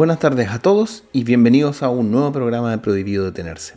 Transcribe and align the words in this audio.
Buenas 0.00 0.18
tardes 0.18 0.48
a 0.48 0.58
todos 0.58 1.04
y 1.12 1.24
bienvenidos 1.24 1.82
a 1.82 1.90
un 1.90 2.10
nuevo 2.10 2.32
programa 2.32 2.70
de 2.70 2.78
Prohibido 2.78 3.26
Detenerse. 3.26 3.74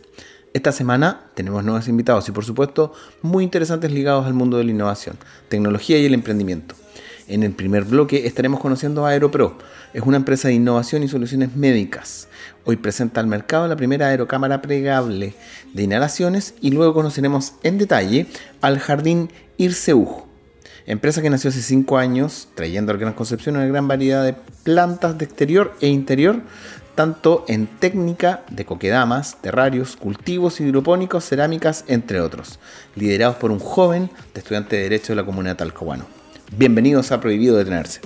Esta 0.54 0.72
semana 0.72 1.26
tenemos 1.34 1.62
nuevos 1.62 1.86
invitados 1.86 2.26
y 2.30 2.32
por 2.32 2.46
supuesto 2.46 2.94
muy 3.20 3.44
interesantes 3.44 3.92
ligados 3.92 4.24
al 4.24 4.32
mundo 4.32 4.56
de 4.56 4.64
la 4.64 4.70
innovación, 4.70 5.18
tecnología 5.50 5.98
y 5.98 6.06
el 6.06 6.14
emprendimiento. 6.14 6.76
En 7.28 7.42
el 7.42 7.52
primer 7.52 7.84
bloque 7.84 8.26
estaremos 8.26 8.60
conociendo 8.60 9.04
a 9.04 9.10
Aeropro. 9.10 9.58
Es 9.92 10.00
una 10.00 10.16
empresa 10.16 10.48
de 10.48 10.54
innovación 10.54 11.02
y 11.02 11.08
soluciones 11.08 11.56
médicas. 11.56 12.28
Hoy 12.64 12.76
presenta 12.76 13.20
al 13.20 13.26
mercado 13.26 13.68
la 13.68 13.76
primera 13.76 14.06
aerocámara 14.06 14.62
plegable 14.62 15.34
de 15.74 15.82
inhalaciones 15.82 16.54
y 16.62 16.70
luego 16.70 16.94
conoceremos 16.94 17.56
en 17.64 17.76
detalle 17.76 18.28
al 18.62 18.78
Jardín 18.78 19.28
Irseuj, 19.58 20.24
empresa 20.86 21.22
que 21.22 21.30
nació 21.30 21.50
hace 21.50 21.62
5 21.62 21.98
años 21.98 22.48
trayendo 22.54 22.92
al 22.92 22.98
Gran 22.98 23.14
Concepción 23.14 23.56
una 23.56 23.66
gran 23.66 23.88
variedad 23.88 24.24
de 24.24 24.34
plantas 24.64 25.16
de 25.18 25.24
exterior 25.24 25.74
e 25.80 25.88
interior 25.88 26.42
tanto 26.94 27.44
en 27.48 27.66
técnica 27.66 28.44
de 28.50 28.64
coquedamas, 28.64 29.40
terrarios, 29.40 29.96
cultivos 29.96 30.60
hidropónicos, 30.60 31.24
cerámicas, 31.24 31.84
entre 31.88 32.20
otros, 32.20 32.60
liderados 32.94 33.36
por 33.36 33.50
un 33.50 33.58
joven 33.58 34.10
de 34.32 34.40
estudiante 34.40 34.76
de 34.76 34.82
Derecho 34.82 35.12
de 35.12 35.16
la 35.16 35.24
comunidad 35.24 35.56
talcahuano. 35.56 36.06
Bienvenidos 36.56 37.10
a 37.10 37.20
Prohibido 37.20 37.56
Detenerse. 37.56 38.00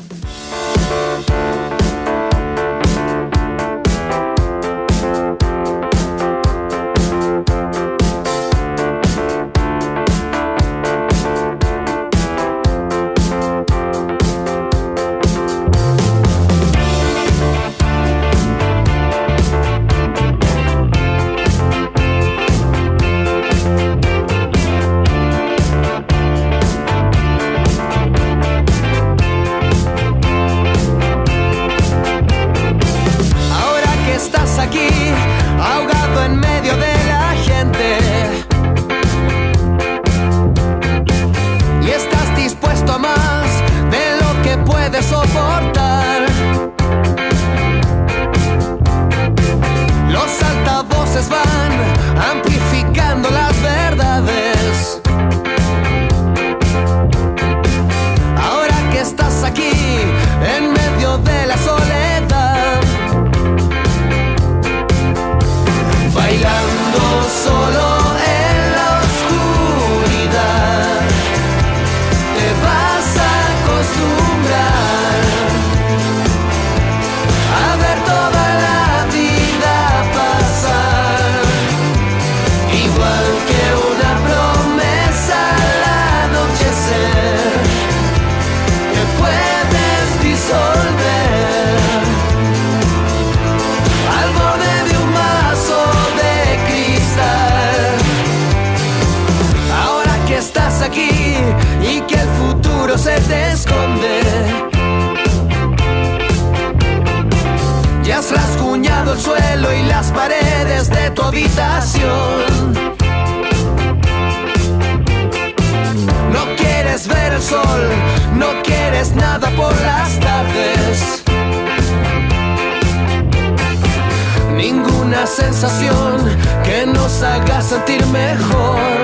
que 126.63 126.87
nos 126.87 127.21
haga 127.23 127.61
sentir 127.61 128.07
mejor. 128.07 128.98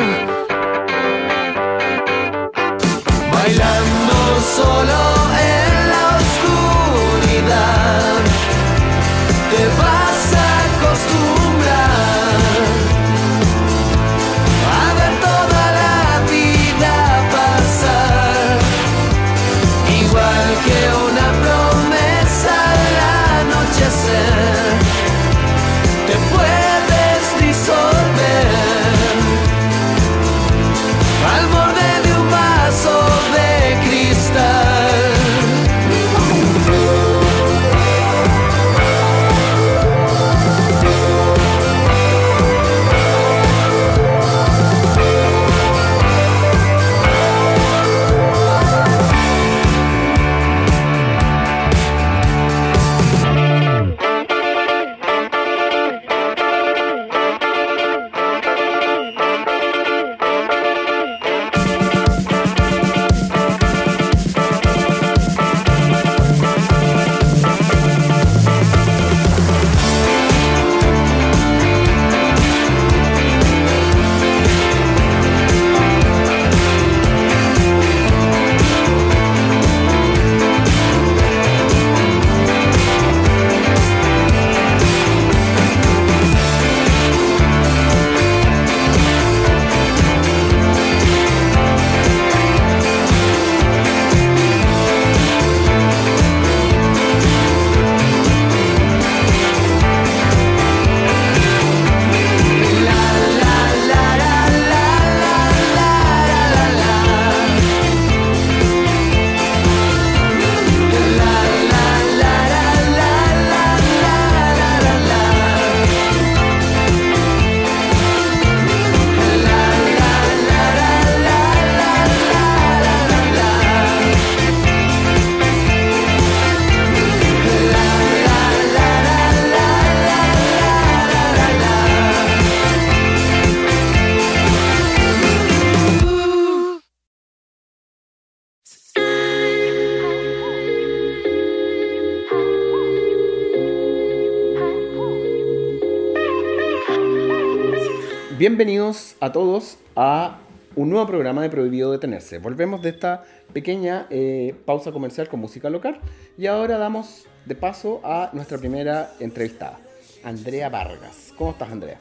Bienvenidos 148.37 149.17
a 149.21 149.31
todos 149.31 149.79
a 149.95 150.39
un 150.75 150.91
nuevo 150.91 151.07
programa 151.07 151.41
de 151.43 151.51
Prohibido 151.51 151.93
Detenerse. 151.93 152.39
Volvemos 152.39 152.83
de 152.83 152.89
esta 152.89 153.23
pequeña 153.53 154.09
eh, 154.11 154.57
pausa 154.67 154.91
comercial 154.91 155.29
con 155.29 155.39
música 155.39 155.71
local 155.71 156.01
y 156.37 156.47
ahora 156.47 156.77
damos 156.77 157.29
de 157.45 157.55
paso 157.55 158.01
a 158.03 158.31
nuestra 158.33 158.59
primera 158.59 159.13
entrevistada, 159.21 159.79
Andrea 160.25 160.69
Vargas. 160.69 161.33
¿Cómo 161.39 161.53
estás, 161.53 161.71
Andrea? 161.71 161.99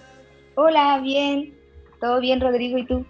Hola, 0.55 0.99
bien. 1.03 1.53
¿Todo 2.01 2.19
bien, 2.19 2.41
Rodrigo? 2.41 2.79
¿Y 2.79 2.85
tú? 2.87 3.05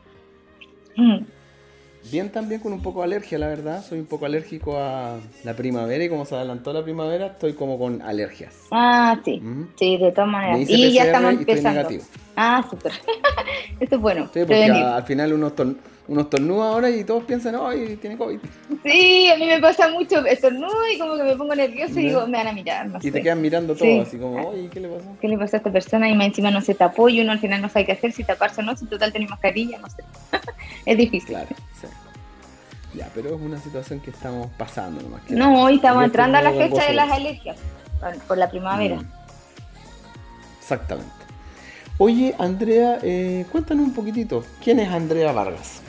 Bien 2.11 2.29
también 2.31 2.61
con 2.61 2.73
un 2.73 2.81
poco 2.81 3.00
de 3.00 3.05
alergia, 3.05 3.38
la 3.39 3.47
verdad. 3.47 3.83
Soy 3.83 4.00
un 4.00 4.05
poco 4.05 4.25
alérgico 4.25 4.77
a 4.77 5.17
la 5.44 5.53
primavera 5.55 6.03
y 6.03 6.09
como 6.09 6.25
se 6.25 6.35
adelantó 6.35 6.73
la 6.73 6.83
primavera, 6.83 7.27
estoy 7.27 7.53
como 7.53 7.79
con 7.79 8.01
alergias. 8.01 8.53
Ah, 8.71 9.19
sí. 9.23 9.41
Sí, 9.77 9.97
de 9.97 10.11
todas 10.11 10.29
maneras. 10.29 10.69
Y 10.69 10.91
ya 10.91 11.05
estamos 11.05 11.33
empezando. 11.33 11.88
Ah, 12.35 12.65
súper. 12.69 12.91
Esto 13.79 13.95
es 13.95 14.01
bueno. 14.01 14.29
Sí, 14.33 14.41
porque 14.41 14.65
al 14.65 15.03
final 15.03 15.33
uno, 15.33 15.51
uno 16.07 16.21
estornuda 16.21 16.69
ahora 16.69 16.89
y 16.89 17.03
todos 17.03 17.23
piensan, 17.23 17.55
ay, 17.55 17.97
tiene 18.01 18.17
COVID. 18.17 18.39
Sí, 18.83 19.29
a 19.29 19.38
mí 19.38 19.45
me 19.45 19.59
pasa 19.59 19.89
mucho 19.89 20.25
estornudo 20.25 20.75
y 20.94 21.00
como 21.00 21.15
que 21.15 21.23
me 21.23 21.35
pongo 21.35 21.55
nervioso 21.55 22.00
y 22.00 22.07
digo, 22.07 22.27
me 22.27 22.38
van 22.38 22.47
a 22.47 22.53
mirar. 22.53 22.89
y 23.01 23.11
te 23.11 23.21
quedan 23.21 23.41
mirando 23.41 23.73
todo, 23.75 24.01
así 24.01 24.17
como, 24.17 24.51
ay, 24.51 24.69
¿qué 24.71 24.81
le 24.81 24.89
pasó? 24.89 25.07
¿Qué 25.21 25.27
le 25.29 25.38
pasó 25.38 25.55
a 25.55 25.57
esta 25.57 25.71
persona? 25.71 26.09
Y 26.09 26.15
más 26.15 26.27
encima 26.27 26.51
no 26.51 26.61
se 26.61 26.75
tapó 26.75 27.07
y 27.07 27.21
uno 27.21 27.31
al 27.31 27.39
final 27.39 27.61
no 27.61 27.69
sabe 27.69 27.85
qué 27.85 27.91
hacer, 27.94 28.11
si 28.11 28.23
taparse 28.23 28.59
o 28.61 28.63
no, 28.63 28.75
si 28.75 28.85
total 28.85 29.11
tiene 29.11 29.27
mascarilla, 29.27 29.79
no 29.79 29.89
sé. 29.89 30.03
es 30.85 30.97
difícil. 30.97 31.29
Claro, 31.29 31.55
sí. 31.79 31.88
Ya, 32.95 33.09
pero 33.15 33.35
es 33.35 33.41
una 33.41 33.59
situación 33.59 34.01
que 34.01 34.11
estamos 34.11 34.50
pasando 34.57 35.01
nomás. 35.01 35.21
Que 35.23 35.35
no, 35.35 35.63
hoy 35.63 35.75
estamos 35.75 36.03
entrando 36.03 36.38
a 36.38 36.41
la 36.41 36.51
fecha 36.51 36.85
de 36.85 36.94
las 36.94 37.11
alergias, 37.11 37.57
por 38.27 38.38
la 38.38 38.50
primavera. 38.50 38.97
Mm. 38.97 39.11
Exactamente. 40.59 41.11
Oye, 41.97 42.35
Andrea, 42.39 43.00
eh, 43.03 43.45
cuéntanos 43.51 43.85
un 43.85 43.94
poquitito. 43.94 44.44
¿Quién 44.63 44.79
es 44.79 44.89
Andrea 44.89 45.31
Vargas? 45.31 45.82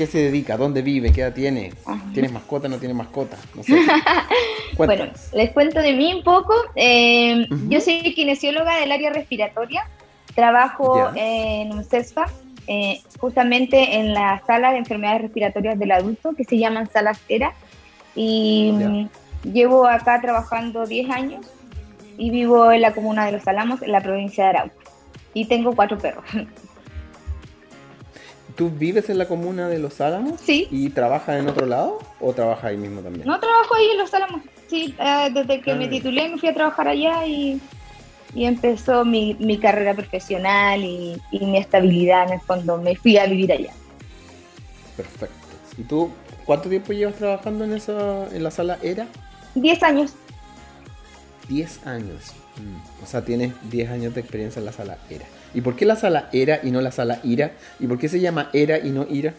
¿Qué 0.00 0.06
se 0.06 0.16
dedica? 0.16 0.56
¿Dónde 0.56 0.80
vive? 0.80 1.12
¿Qué 1.12 1.20
edad 1.20 1.34
tiene? 1.34 1.74
¿Tienes 2.14 2.32
mascota? 2.32 2.68
¿No 2.68 2.78
tienes 2.78 2.96
mascota? 2.96 3.36
No 3.54 3.62
sé. 3.62 3.78
bueno, 4.78 5.04
les 5.34 5.50
cuento 5.50 5.82
de 5.82 5.92
mí 5.92 6.14
un 6.14 6.22
poco. 6.22 6.54
Eh, 6.74 7.46
yo 7.68 7.82
soy 7.82 8.00
kinesióloga 8.14 8.76
del 8.76 8.92
área 8.92 9.12
respiratoria. 9.12 9.86
Trabajo 10.34 11.10
en 11.14 11.72
un 11.72 11.84
CESFA, 11.84 12.28
eh, 12.66 13.02
justamente 13.18 13.98
en 13.98 14.14
la 14.14 14.42
sala 14.46 14.72
de 14.72 14.78
enfermedades 14.78 15.20
respiratorias 15.20 15.78
del 15.78 15.92
adulto, 15.92 16.32
que 16.34 16.44
se 16.44 16.56
llaman 16.56 16.88
salas 16.90 17.20
ERA. 17.28 17.52
Y 18.14 18.72
mm, 18.72 19.52
llevo 19.52 19.86
acá 19.86 20.18
trabajando 20.22 20.86
10 20.86 21.10
años 21.10 21.46
y 22.16 22.30
vivo 22.30 22.72
en 22.72 22.80
la 22.80 22.94
comuna 22.94 23.26
de 23.26 23.32
Los 23.32 23.46
Álamos, 23.46 23.82
en 23.82 23.92
la 23.92 24.00
provincia 24.00 24.44
de 24.44 24.48
Arauco. 24.48 24.76
Y 25.34 25.44
tengo 25.44 25.76
cuatro 25.76 25.98
perros. 25.98 26.24
¿Tú 28.60 28.68
vives 28.68 29.08
en 29.08 29.16
la 29.16 29.24
comuna 29.24 29.70
de 29.70 29.78
Los 29.78 30.02
Álamos? 30.02 30.38
Sí. 30.38 30.68
¿Y 30.70 30.90
trabajas 30.90 31.40
en 31.40 31.48
otro 31.48 31.64
lado 31.64 31.98
o 32.20 32.34
trabajas 32.34 32.64
ahí 32.66 32.76
mismo 32.76 33.00
también? 33.00 33.26
No, 33.26 33.40
trabajo 33.40 33.74
ahí 33.74 33.86
en 33.92 33.96
Los 33.96 34.12
Álamos. 34.12 34.42
Sí, 34.68 34.94
eh, 34.98 35.30
desde 35.32 35.62
que 35.62 35.74
me 35.74 35.86
ah. 35.86 35.88
titulé 35.88 36.28
me 36.28 36.36
fui 36.36 36.50
a 36.50 36.52
trabajar 36.52 36.88
allá 36.88 37.26
y, 37.26 37.58
empezó 38.34 39.06
mi, 39.06 39.58
carrera 39.58 39.94
profesional 39.94 40.84
y, 40.84 41.18
mi 41.32 41.56
estabilidad 41.56 42.26
en 42.26 42.34
el 42.34 42.40
fondo. 42.42 42.76
Me 42.76 42.94
fui 42.96 43.16
a 43.16 43.24
vivir 43.24 43.50
allá. 43.50 43.72
Perfecto. 44.94 45.34
¿Y 45.78 45.82
tú 45.84 46.10
cuánto 46.44 46.68
tiempo 46.68 46.92
llevas 46.92 47.14
trabajando 47.14 47.64
en, 47.64 47.72
esa, 47.72 48.26
en 48.26 48.42
la 48.42 48.50
sala 48.50 48.78
ERA? 48.82 49.06
Diez 49.54 49.82
años. 49.82 50.12
Diez 51.50 51.84
años. 51.84 52.32
Mm. 52.56 53.02
O 53.02 53.06
sea, 53.06 53.22
tienes 53.24 53.52
diez 53.70 53.90
años 53.90 54.14
de 54.14 54.20
experiencia 54.20 54.60
en 54.60 54.66
la 54.66 54.72
sala 54.72 54.98
ERA. 55.10 55.26
¿Y 55.52 55.62
por 55.62 55.74
qué 55.74 55.84
la 55.84 55.96
sala 55.96 56.28
ERA 56.32 56.60
y 56.62 56.70
no 56.70 56.80
la 56.80 56.92
sala 56.92 57.18
IRA? 57.24 57.50
¿Y 57.80 57.88
por 57.88 57.98
qué 57.98 58.08
se 58.08 58.20
llama 58.20 58.50
ERA 58.52 58.78
y 58.78 58.90
no 58.90 59.04
IRA? 59.10 59.34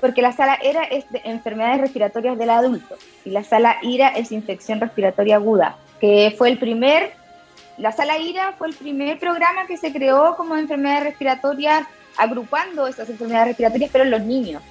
Porque 0.00 0.22
la 0.22 0.30
sala 0.30 0.58
ERA 0.62 0.84
es 0.84 1.10
de 1.10 1.22
enfermedades 1.24 1.80
respiratorias 1.80 2.38
del 2.38 2.50
adulto 2.50 2.96
y 3.24 3.30
la 3.30 3.42
sala 3.42 3.78
IRA 3.82 4.08
es 4.10 4.30
infección 4.30 4.80
respiratoria 4.80 5.36
aguda, 5.36 5.76
que 6.00 6.32
fue 6.38 6.50
el 6.50 6.58
primer, 6.58 7.10
la 7.78 7.90
sala 7.90 8.16
IRA 8.16 8.52
fue 8.52 8.68
el 8.68 8.74
primer 8.74 9.18
programa 9.18 9.66
que 9.66 9.76
se 9.76 9.92
creó 9.92 10.36
como 10.36 10.54
enfermedades 10.54 11.02
respiratorias, 11.02 11.84
agrupando 12.16 12.86
esas 12.86 13.10
enfermedades 13.10 13.48
respiratorias, 13.48 13.90
pero 13.90 14.04
en 14.04 14.12
los 14.12 14.22
niños. 14.22 14.62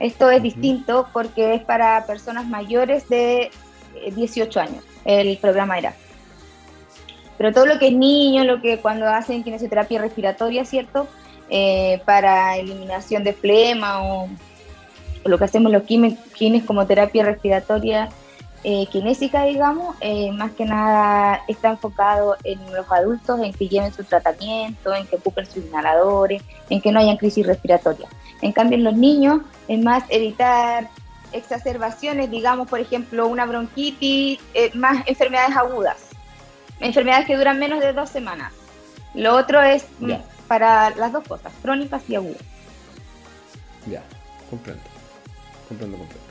Esto 0.00 0.30
es 0.30 0.42
distinto 0.42 1.08
porque 1.12 1.54
es 1.54 1.62
para 1.62 2.04
personas 2.06 2.44
mayores 2.44 3.08
de 3.08 3.50
18 4.14 4.58
eh, 4.58 4.62
años, 4.62 4.84
el 5.04 5.38
programa 5.38 5.78
ERA. 5.78 5.94
Pero 7.38 7.52
todo 7.52 7.66
lo 7.66 7.78
que 7.78 7.88
es 7.88 7.94
niño, 7.94 8.44
lo 8.44 8.60
que 8.60 8.78
cuando 8.78 9.08
hacen 9.08 9.44
kinesioterapia 9.44 10.00
respiratoria, 10.00 10.64
¿cierto? 10.64 11.06
Eh, 11.48 12.02
para 12.04 12.58
eliminación 12.58 13.24
de 13.24 13.32
flema 13.32 14.02
o, 14.02 14.28
lo 15.24 15.38
que 15.38 15.44
hacemos 15.44 15.72
los 15.72 15.82
kines 15.84 16.64
como 16.64 16.86
terapia 16.86 17.24
respiratoria 17.24 18.08
eh, 18.64 18.86
kinésica, 18.86 19.44
digamos, 19.44 19.96
eh, 20.00 20.32
más 20.32 20.52
que 20.52 20.64
nada 20.64 21.42
está 21.48 21.70
enfocado 21.70 22.36
en 22.44 22.58
los 22.72 22.90
adultos, 22.90 23.38
en 23.40 23.52
que 23.52 23.68
lleven 23.68 23.92
su 23.92 24.04
tratamiento, 24.04 24.94
en 24.94 25.06
que 25.06 25.16
ocupen 25.16 25.46
sus 25.46 25.64
inhaladores, 25.64 26.42
en 26.68 26.80
que 26.80 26.90
no 26.90 26.98
hayan 26.98 27.16
crisis 27.16 27.46
respiratoria. 27.46 28.08
En 28.42 28.52
cambio, 28.52 28.78
en 28.78 28.84
los 28.84 28.96
niños 28.96 29.40
es 29.68 29.80
más 29.80 30.02
evitar 30.08 30.88
exacerbaciones, 31.32 32.30
digamos, 32.30 32.68
por 32.68 32.80
ejemplo, 32.80 33.28
una 33.28 33.46
bronquitis, 33.46 34.40
más 34.74 35.06
enfermedades 35.06 35.56
agudas 35.56 36.07
enfermedades 36.80 37.26
que 37.26 37.36
duran 37.36 37.58
menos 37.58 37.80
de 37.80 37.92
dos 37.92 38.08
semanas. 38.10 38.52
Lo 39.14 39.34
otro 39.34 39.62
es 39.62 39.86
para 40.46 40.90
las 40.90 41.12
dos 41.12 41.26
cosas, 41.26 41.52
crónicas 41.62 42.08
y 42.08 42.14
agudas. 42.14 42.42
Ya, 43.90 44.02
comprendo. 44.50 44.82
Comprendo, 45.68 45.98
comprendo. 45.98 46.28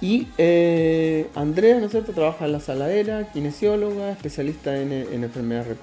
Y 0.00 0.28
eh, 0.36 1.28
Andrea, 1.34 1.78
¿no 1.78 1.86
es 1.86 1.92
cierto? 1.92 2.12
Trabaja 2.12 2.44
en 2.44 2.52
la 2.52 2.60
saladera, 2.60 3.32
kinesióloga, 3.32 4.10
especialista 4.10 4.76
en, 4.78 4.92
enfermedades 4.92 5.78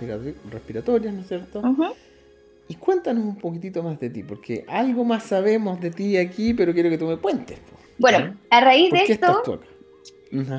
respiratorias, 0.51 1.13
¿no 1.13 1.22
es 1.22 1.27
cierto? 1.27 1.62
Y 2.68 2.75
cuéntanos 2.75 3.24
un 3.24 3.38
poquitito 3.38 3.84
más 3.84 4.00
de 4.00 4.10
ti, 4.10 4.24
porque 4.24 4.63
algo 4.68 5.03
más 5.03 5.24
sabemos 5.24 5.82
de 5.82 5.91
ti 5.91 6.18
aquí, 6.18 6.53
pero 6.53 6.74
quiero 6.74 6.89
que 6.89 6.98
tú 6.98 7.08
me 7.08 7.18
cuentes. 7.18 7.60
Bueno, 7.98 8.36
a 8.50 8.62
raíz 8.62 8.91
de 8.91 9.03
esto, 9.03 9.62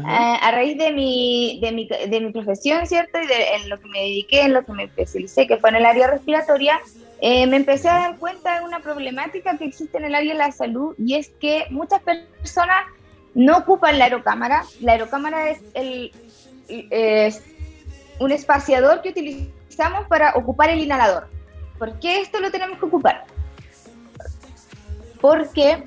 a, 0.04 0.50
raíz 0.50 0.76
de 0.76 0.92
mi, 0.92 1.58
de 1.62 1.72
mi, 1.72 1.86
de 1.86 2.20
mi 2.20 2.32
profesión, 2.32 2.86
¿cierto? 2.86 3.20
Y 3.20 3.26
de 3.26 3.54
en 3.56 3.68
lo 3.68 3.80
que 3.80 3.88
me 3.88 4.00
dediqué, 4.00 4.42
en 4.42 4.54
lo 4.54 4.64
que 4.64 4.72
me 4.72 4.84
especialicé, 4.84 5.46
que 5.46 5.56
fue 5.56 5.70
en 5.70 5.76
el 5.76 5.86
área 5.86 6.08
respiratoria, 6.08 6.80
eh, 7.20 7.46
me 7.46 7.56
empecé 7.56 7.88
a 7.88 7.94
dar 7.94 8.18
cuenta 8.18 8.58
de 8.58 8.64
una 8.64 8.80
problemática 8.80 9.56
que 9.56 9.64
existe 9.64 9.98
en 9.98 10.06
el 10.06 10.14
área 10.14 10.32
de 10.32 10.38
la 10.38 10.52
salud 10.52 10.94
y 10.98 11.14
es 11.14 11.30
que 11.40 11.66
muchas 11.70 12.02
personas 12.02 12.84
no 13.34 13.58
ocupan 13.58 13.98
la 13.98 14.04
aerocámara. 14.04 14.64
La 14.80 14.92
aerocámara 14.92 15.50
es, 15.50 15.60
el, 15.74 16.12
es 16.68 17.42
un 18.18 18.32
espaciador 18.32 19.02
que 19.02 19.10
utilizamos 19.10 20.06
para 20.08 20.34
ocupar 20.34 20.70
el 20.70 20.80
inhalador. 20.80 21.28
¿Por 21.78 21.98
qué 21.98 22.20
esto 22.20 22.40
lo 22.40 22.50
tenemos 22.50 22.78
que 22.78 22.84
ocupar? 22.84 23.24
Porque 25.20 25.84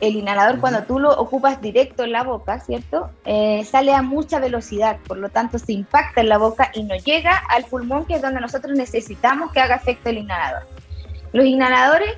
el 0.00 0.16
inhalador 0.16 0.60
cuando 0.60 0.82
tú 0.84 0.98
lo 0.98 1.10
ocupas 1.10 1.60
directo 1.60 2.04
en 2.04 2.12
la 2.12 2.22
boca, 2.22 2.58
¿cierto? 2.60 3.10
Eh, 3.24 3.64
sale 3.64 3.94
a 3.94 4.02
mucha 4.02 4.38
velocidad, 4.38 4.98
por 5.06 5.18
lo 5.18 5.28
tanto 5.28 5.58
se 5.58 5.72
impacta 5.72 6.22
en 6.22 6.28
la 6.28 6.38
boca 6.38 6.70
y 6.74 6.82
no 6.82 6.96
llega 6.96 7.36
al 7.36 7.64
pulmón, 7.64 8.06
que 8.06 8.14
es 8.14 8.22
donde 8.22 8.40
nosotros 8.40 8.76
necesitamos 8.76 9.52
que 9.52 9.60
haga 9.60 9.76
efecto 9.76 10.08
el 10.08 10.18
inhalador. 10.18 10.66
Los 11.32 11.44
inhaladores 11.44 12.14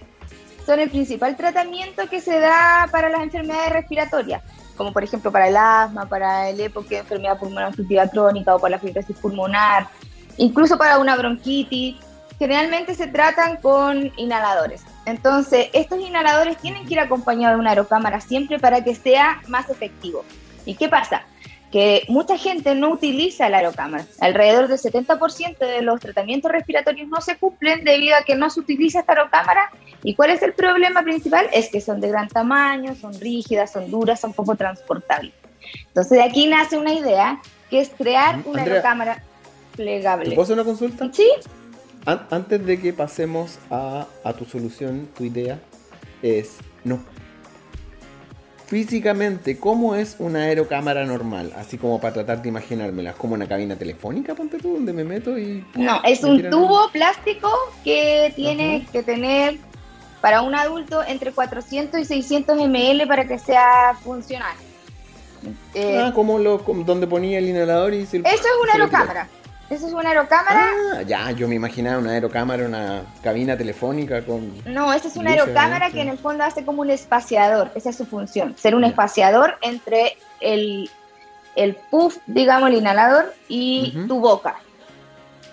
son 0.64 0.78
el 0.78 0.90
principal 0.90 1.36
tratamiento 1.36 2.08
que 2.08 2.20
se 2.20 2.38
da 2.38 2.88
para 2.90 3.08
las 3.08 3.22
enfermedades 3.22 3.72
respiratorias, 3.72 4.42
como 4.76 4.92
por 4.92 5.02
ejemplo 5.02 5.32
para 5.32 5.48
el 5.48 5.56
asma, 5.56 6.06
para 6.06 6.48
el 6.50 6.60
EPO, 6.60 6.86
que 6.86 6.96
es 6.96 7.00
enfermedad 7.00 7.38
pulmonar 7.38 7.68
obstructiva 7.68 8.06
crónica, 8.06 8.54
o 8.54 8.60
para 8.60 8.76
la 8.76 8.78
fibrosis 8.78 9.16
pulmonar, 9.18 9.88
incluso 10.36 10.78
para 10.78 10.98
una 10.98 11.16
bronquitis. 11.16 11.96
Generalmente 12.42 12.96
se 12.96 13.06
tratan 13.06 13.58
con 13.58 14.10
inhaladores. 14.16 14.82
Entonces, 15.06 15.68
estos 15.74 16.00
inhaladores 16.00 16.56
tienen 16.56 16.84
que 16.88 16.94
ir 16.94 16.98
acompañados 16.98 17.54
de 17.54 17.60
una 17.60 17.70
aerocámara 17.70 18.20
siempre 18.20 18.58
para 18.58 18.82
que 18.82 18.96
sea 18.96 19.40
más 19.46 19.70
efectivo. 19.70 20.24
¿Y 20.64 20.74
qué 20.74 20.88
pasa? 20.88 21.22
Que 21.70 22.02
mucha 22.08 22.36
gente 22.36 22.74
no 22.74 22.90
utiliza 22.90 23.48
la 23.48 23.58
aerocámara. 23.58 24.06
Alrededor 24.18 24.66
del 24.66 24.76
70% 24.76 25.56
de 25.56 25.82
los 25.82 26.00
tratamientos 26.00 26.50
respiratorios 26.50 27.08
no 27.08 27.20
se 27.20 27.36
cumplen 27.36 27.84
debido 27.84 28.16
a 28.16 28.24
que 28.24 28.34
no 28.34 28.50
se 28.50 28.58
utiliza 28.58 28.98
esta 28.98 29.12
aerocámara. 29.12 29.70
¿Y 30.02 30.16
cuál 30.16 30.30
es 30.30 30.42
el 30.42 30.52
problema 30.52 31.04
principal? 31.04 31.48
Es 31.52 31.70
que 31.70 31.80
son 31.80 32.00
de 32.00 32.08
gran 32.08 32.26
tamaño, 32.26 32.96
son 32.96 33.20
rígidas, 33.20 33.70
son 33.70 33.88
duras, 33.88 34.18
son 34.18 34.32
poco 34.32 34.56
transportables. 34.56 35.32
Entonces, 35.86 36.18
de 36.18 36.24
aquí 36.24 36.48
nace 36.48 36.76
una 36.76 36.92
idea 36.92 37.40
que 37.70 37.78
es 37.78 37.90
crear 37.90 38.40
una 38.44 38.62
aerocámara 38.62 39.22
plegable. 39.76 40.30
¿Te 40.30 40.34
puedo 40.34 40.42
hacer 40.42 40.54
una 40.54 40.64
consulta? 40.64 41.08
Sí 41.12 41.28
antes 42.04 42.64
de 42.64 42.80
que 42.80 42.92
pasemos 42.92 43.58
a, 43.70 44.06
tu 44.38 44.44
solución, 44.44 45.08
tu 45.16 45.24
idea 45.24 45.60
es, 46.22 46.56
no, 46.84 47.00
físicamente, 48.66 49.58
¿cómo 49.58 49.94
es 49.94 50.16
una 50.18 50.44
aerocámara 50.44 51.04
normal? 51.04 51.52
Así 51.56 51.78
como 51.78 52.00
para 52.00 52.14
tratar 52.14 52.42
de 52.42 52.48
imaginármela. 52.48 53.10
¿Es 53.10 53.16
como 53.16 53.34
una 53.34 53.46
cabina 53.46 53.76
telefónica, 53.76 54.34
ponte 54.34 54.58
tú, 54.58 54.74
donde 54.74 54.92
me 54.92 55.04
meto 55.04 55.38
y... 55.38 55.64
No, 55.74 56.00
es 56.04 56.24
un 56.24 56.48
tubo 56.50 56.90
plástico 56.90 57.50
que 57.84 58.32
tiene 58.34 58.86
que 58.90 59.02
tener 59.02 59.58
para 60.20 60.42
un 60.42 60.54
adulto 60.54 61.02
entre 61.04 61.32
400 61.32 62.00
y 62.00 62.04
600 62.04 62.56
ml 62.56 63.06
para 63.06 63.26
que 63.26 63.38
sea 63.38 63.94
funcional. 64.02 64.56
Eh, 65.74 66.00
ah, 66.00 66.12
como 66.14 66.38
lo, 66.38 66.58
donde 66.58 67.06
ponía 67.06 67.38
el 67.38 67.48
inhalador 67.48 67.92
y... 67.92 68.02
eso 68.02 68.16
es 68.16 68.44
una 68.62 68.72
aerocámara. 68.72 69.28
Eso 69.72 69.86
es 69.86 69.94
una 69.94 70.10
aerocámara. 70.10 70.70
Ah, 70.96 71.02
ya, 71.02 71.30
yo 71.30 71.48
me 71.48 71.54
imaginaba 71.54 71.98
una 71.98 72.10
aerocámara, 72.10 72.66
una 72.66 73.06
cabina 73.22 73.56
telefónica 73.56 74.22
con. 74.22 74.52
No, 74.66 74.92
esa 74.92 75.08
es 75.08 75.16
una 75.16 75.30
aerocámara 75.30 75.90
que 75.90 76.02
en 76.02 76.10
el 76.10 76.18
fondo 76.18 76.44
hace 76.44 76.62
como 76.62 76.82
un 76.82 76.90
espaciador. 76.90 77.70
Esa 77.74 77.88
es 77.88 77.96
su 77.96 78.04
función. 78.04 78.54
Ser 78.58 78.74
un 78.74 78.84
espaciador 78.84 79.56
entre 79.62 80.18
el, 80.40 80.90
el 81.56 81.74
puff, 81.90 82.18
digamos, 82.26 82.68
el 82.68 82.76
inhalador 82.76 83.32
y 83.48 83.96
tu 84.08 84.20
boca. 84.20 84.56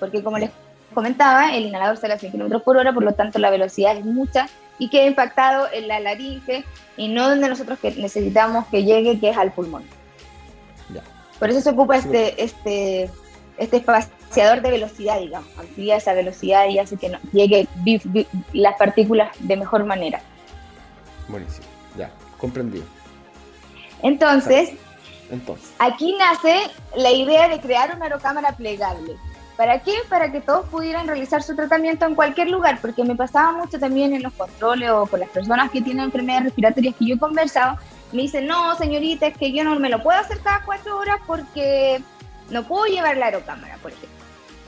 Porque 0.01 0.21
como 0.21 0.37
les 0.37 0.51
comentaba, 0.93 1.55
el 1.55 1.67
inhalador 1.67 1.95
sale 1.95 2.15
a 2.15 2.19
100 2.19 2.33
km 2.33 2.61
por 2.61 2.75
hora, 2.75 2.91
por 2.91 3.03
lo 3.03 3.13
tanto 3.13 3.39
la 3.39 3.49
velocidad 3.49 3.95
es 3.95 4.03
mucha 4.03 4.49
y 4.79 4.89
queda 4.89 5.05
impactado 5.05 5.67
en 5.71 5.87
la 5.87 6.01
laringe 6.01 6.65
y 6.97 7.07
no 7.07 7.29
donde 7.29 7.47
nosotros 7.47 7.79
que 7.79 7.91
necesitamos 7.91 8.65
que 8.67 8.83
llegue, 8.83 9.17
que 9.17 9.29
es 9.29 9.37
al 9.37 9.53
pulmón. 9.53 9.83
Por 11.39 11.49
eso 11.49 11.61
se 11.61 11.69
ocupa 11.69 11.95
este, 11.95 12.43
este 12.43 13.09
este 13.59 13.77
espaciador 13.77 14.61
de 14.61 14.71
velocidad, 14.71 15.19
digamos, 15.19 15.49
amplía 15.57 15.97
esa 15.97 16.13
velocidad 16.13 16.67
y 16.67 16.79
hace 16.79 16.97
que 16.97 17.09
no, 17.09 17.19
llegue 17.31 17.67
las 18.53 18.75
partículas 18.77 19.29
de 19.39 19.57
mejor 19.57 19.85
manera. 19.85 20.21
Buenísimo, 21.27 21.67
ya, 21.97 22.09
comprendido. 22.37 22.85
Entonces, 24.01 24.71
Entonces, 25.29 25.73
aquí 25.77 26.15
nace 26.17 26.71
la 26.95 27.11
idea 27.11 27.49
de 27.49 27.59
crear 27.59 27.95
una 27.95 28.05
aerocámara 28.05 28.53
plegable. 28.53 29.15
¿Para 29.57 29.79
qué? 29.79 29.93
Para 30.07 30.31
que 30.31 30.39
todos 30.39 30.65
pudieran 30.69 31.05
realizar 31.05 31.43
su 31.43 31.53
tratamiento 31.53 32.05
en 32.05 32.15
cualquier 32.15 32.49
lugar, 32.49 32.79
porque 32.79 33.03
me 33.03 33.15
pasaba 33.15 33.51
mucho 33.51 33.77
también 33.77 34.13
en 34.13 34.23
los 34.23 34.31
controles 34.31 34.89
o 34.89 35.05
con 35.05 35.19
las 35.19 35.29
personas 35.29 35.69
que 35.69 35.81
tienen 35.81 36.05
enfermedades 36.05 36.45
respiratorias 36.45 36.95
que 36.95 37.05
yo 37.05 37.15
he 37.15 37.19
conversado, 37.19 37.77
me 38.13 38.21
dicen, 38.21 38.47
no, 38.47 38.75
señorita, 38.77 39.27
es 39.27 39.37
que 39.37 39.51
yo 39.51 39.65
no 39.65 39.77
me 39.77 39.89
lo 39.89 40.01
puedo 40.01 40.17
hacer 40.17 40.39
cada 40.39 40.63
cuatro 40.63 40.97
horas 40.97 41.17
porque 41.27 42.01
no 42.49 42.67
puedo 42.67 42.85
llevar 42.85 43.17
la 43.17 43.27
aerocámara, 43.27 43.77
por 43.77 43.91
ejemplo. 43.91 44.19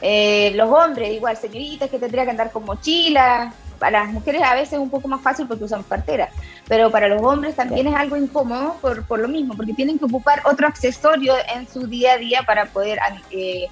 Eh, 0.02 0.52
los 0.56 0.70
hombres, 0.70 1.14
igual, 1.14 1.38
señoritas 1.38 1.90
que 1.90 2.00
tendría 2.00 2.24
que 2.26 2.32
andar 2.32 2.52
con 2.52 2.66
mochila. 2.66 3.54
Para 3.78 4.04
las 4.04 4.14
mujeres 4.14 4.44
a 4.44 4.54
veces 4.54 4.74
es 4.74 4.80
un 4.80 4.92
poco 4.92 5.08
más 5.08 5.22
fácil 5.22 5.48
porque 5.48 5.64
usan 5.64 5.82
cartera, 5.82 6.30
pero 6.68 6.92
para 6.92 7.08
los 7.08 7.20
hombres 7.24 7.56
también 7.56 7.88
es 7.88 7.96
algo 7.96 8.16
incómodo 8.16 8.78
por, 8.80 9.04
por, 9.08 9.20
lo 9.20 9.28
mismo, 9.28 9.56
porque 9.56 9.74
tienen 9.74 9.98
que 9.98 10.06
ocupar 10.06 10.44
otro 10.46 10.68
accesorio 10.68 11.34
en 11.56 11.68
su 11.68 11.88
día 11.88 12.14
a 12.14 12.18
día 12.18 12.44
para 12.46 12.68
poder 12.68 13.00
eh, 13.32 13.68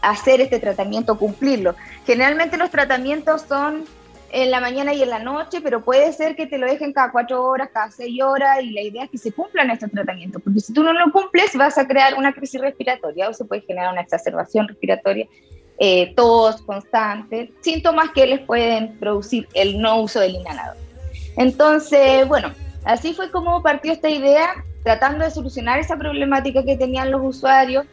hacer 0.00 0.40
este 0.40 0.60
tratamiento, 0.60 1.18
cumplirlo. 1.18 1.74
Generalmente 2.06 2.56
los 2.56 2.70
tratamientos 2.70 3.42
son 3.48 3.84
en 4.30 4.50
la 4.50 4.60
mañana 4.60 4.92
y 4.92 5.02
en 5.02 5.10
la 5.10 5.18
noche, 5.18 5.60
pero 5.62 5.82
puede 5.82 6.12
ser 6.12 6.36
que 6.36 6.46
te 6.46 6.58
lo 6.58 6.66
dejen 6.66 6.92
cada 6.92 7.10
cuatro 7.12 7.44
horas, 7.44 7.70
cada 7.72 7.90
seis 7.90 8.22
horas, 8.22 8.62
y 8.62 8.70
la 8.70 8.82
idea 8.82 9.04
es 9.04 9.10
que 9.10 9.18
se 9.18 9.32
cumplan 9.32 9.70
estos 9.70 9.90
tratamientos, 9.90 10.42
porque 10.42 10.60
si 10.60 10.72
tú 10.72 10.82
no 10.82 10.92
lo 10.92 11.10
cumples 11.12 11.56
vas 11.56 11.78
a 11.78 11.86
crear 11.86 12.14
una 12.14 12.32
crisis 12.32 12.60
respiratoria 12.60 13.28
o 13.28 13.34
se 13.34 13.44
puede 13.44 13.62
generar 13.62 13.92
una 13.92 14.02
exacerbación 14.02 14.68
respiratoria, 14.68 15.26
eh, 15.78 16.12
tos 16.16 16.60
constante, 16.62 17.52
síntomas 17.60 18.10
que 18.10 18.26
les 18.26 18.40
pueden 18.40 18.98
producir 18.98 19.48
el 19.54 19.80
no 19.80 20.02
uso 20.02 20.20
del 20.20 20.34
inhalador. 20.34 20.76
Entonces, 21.36 22.26
bueno, 22.26 22.52
así 22.84 23.14
fue 23.14 23.30
como 23.30 23.62
partió 23.62 23.92
esta 23.92 24.10
idea, 24.10 24.64
tratando 24.82 25.24
de 25.24 25.30
solucionar 25.30 25.78
esa 25.78 25.96
problemática 25.96 26.64
que 26.64 26.76
tenían 26.76 27.10
los 27.10 27.20
usuarios 27.22 27.86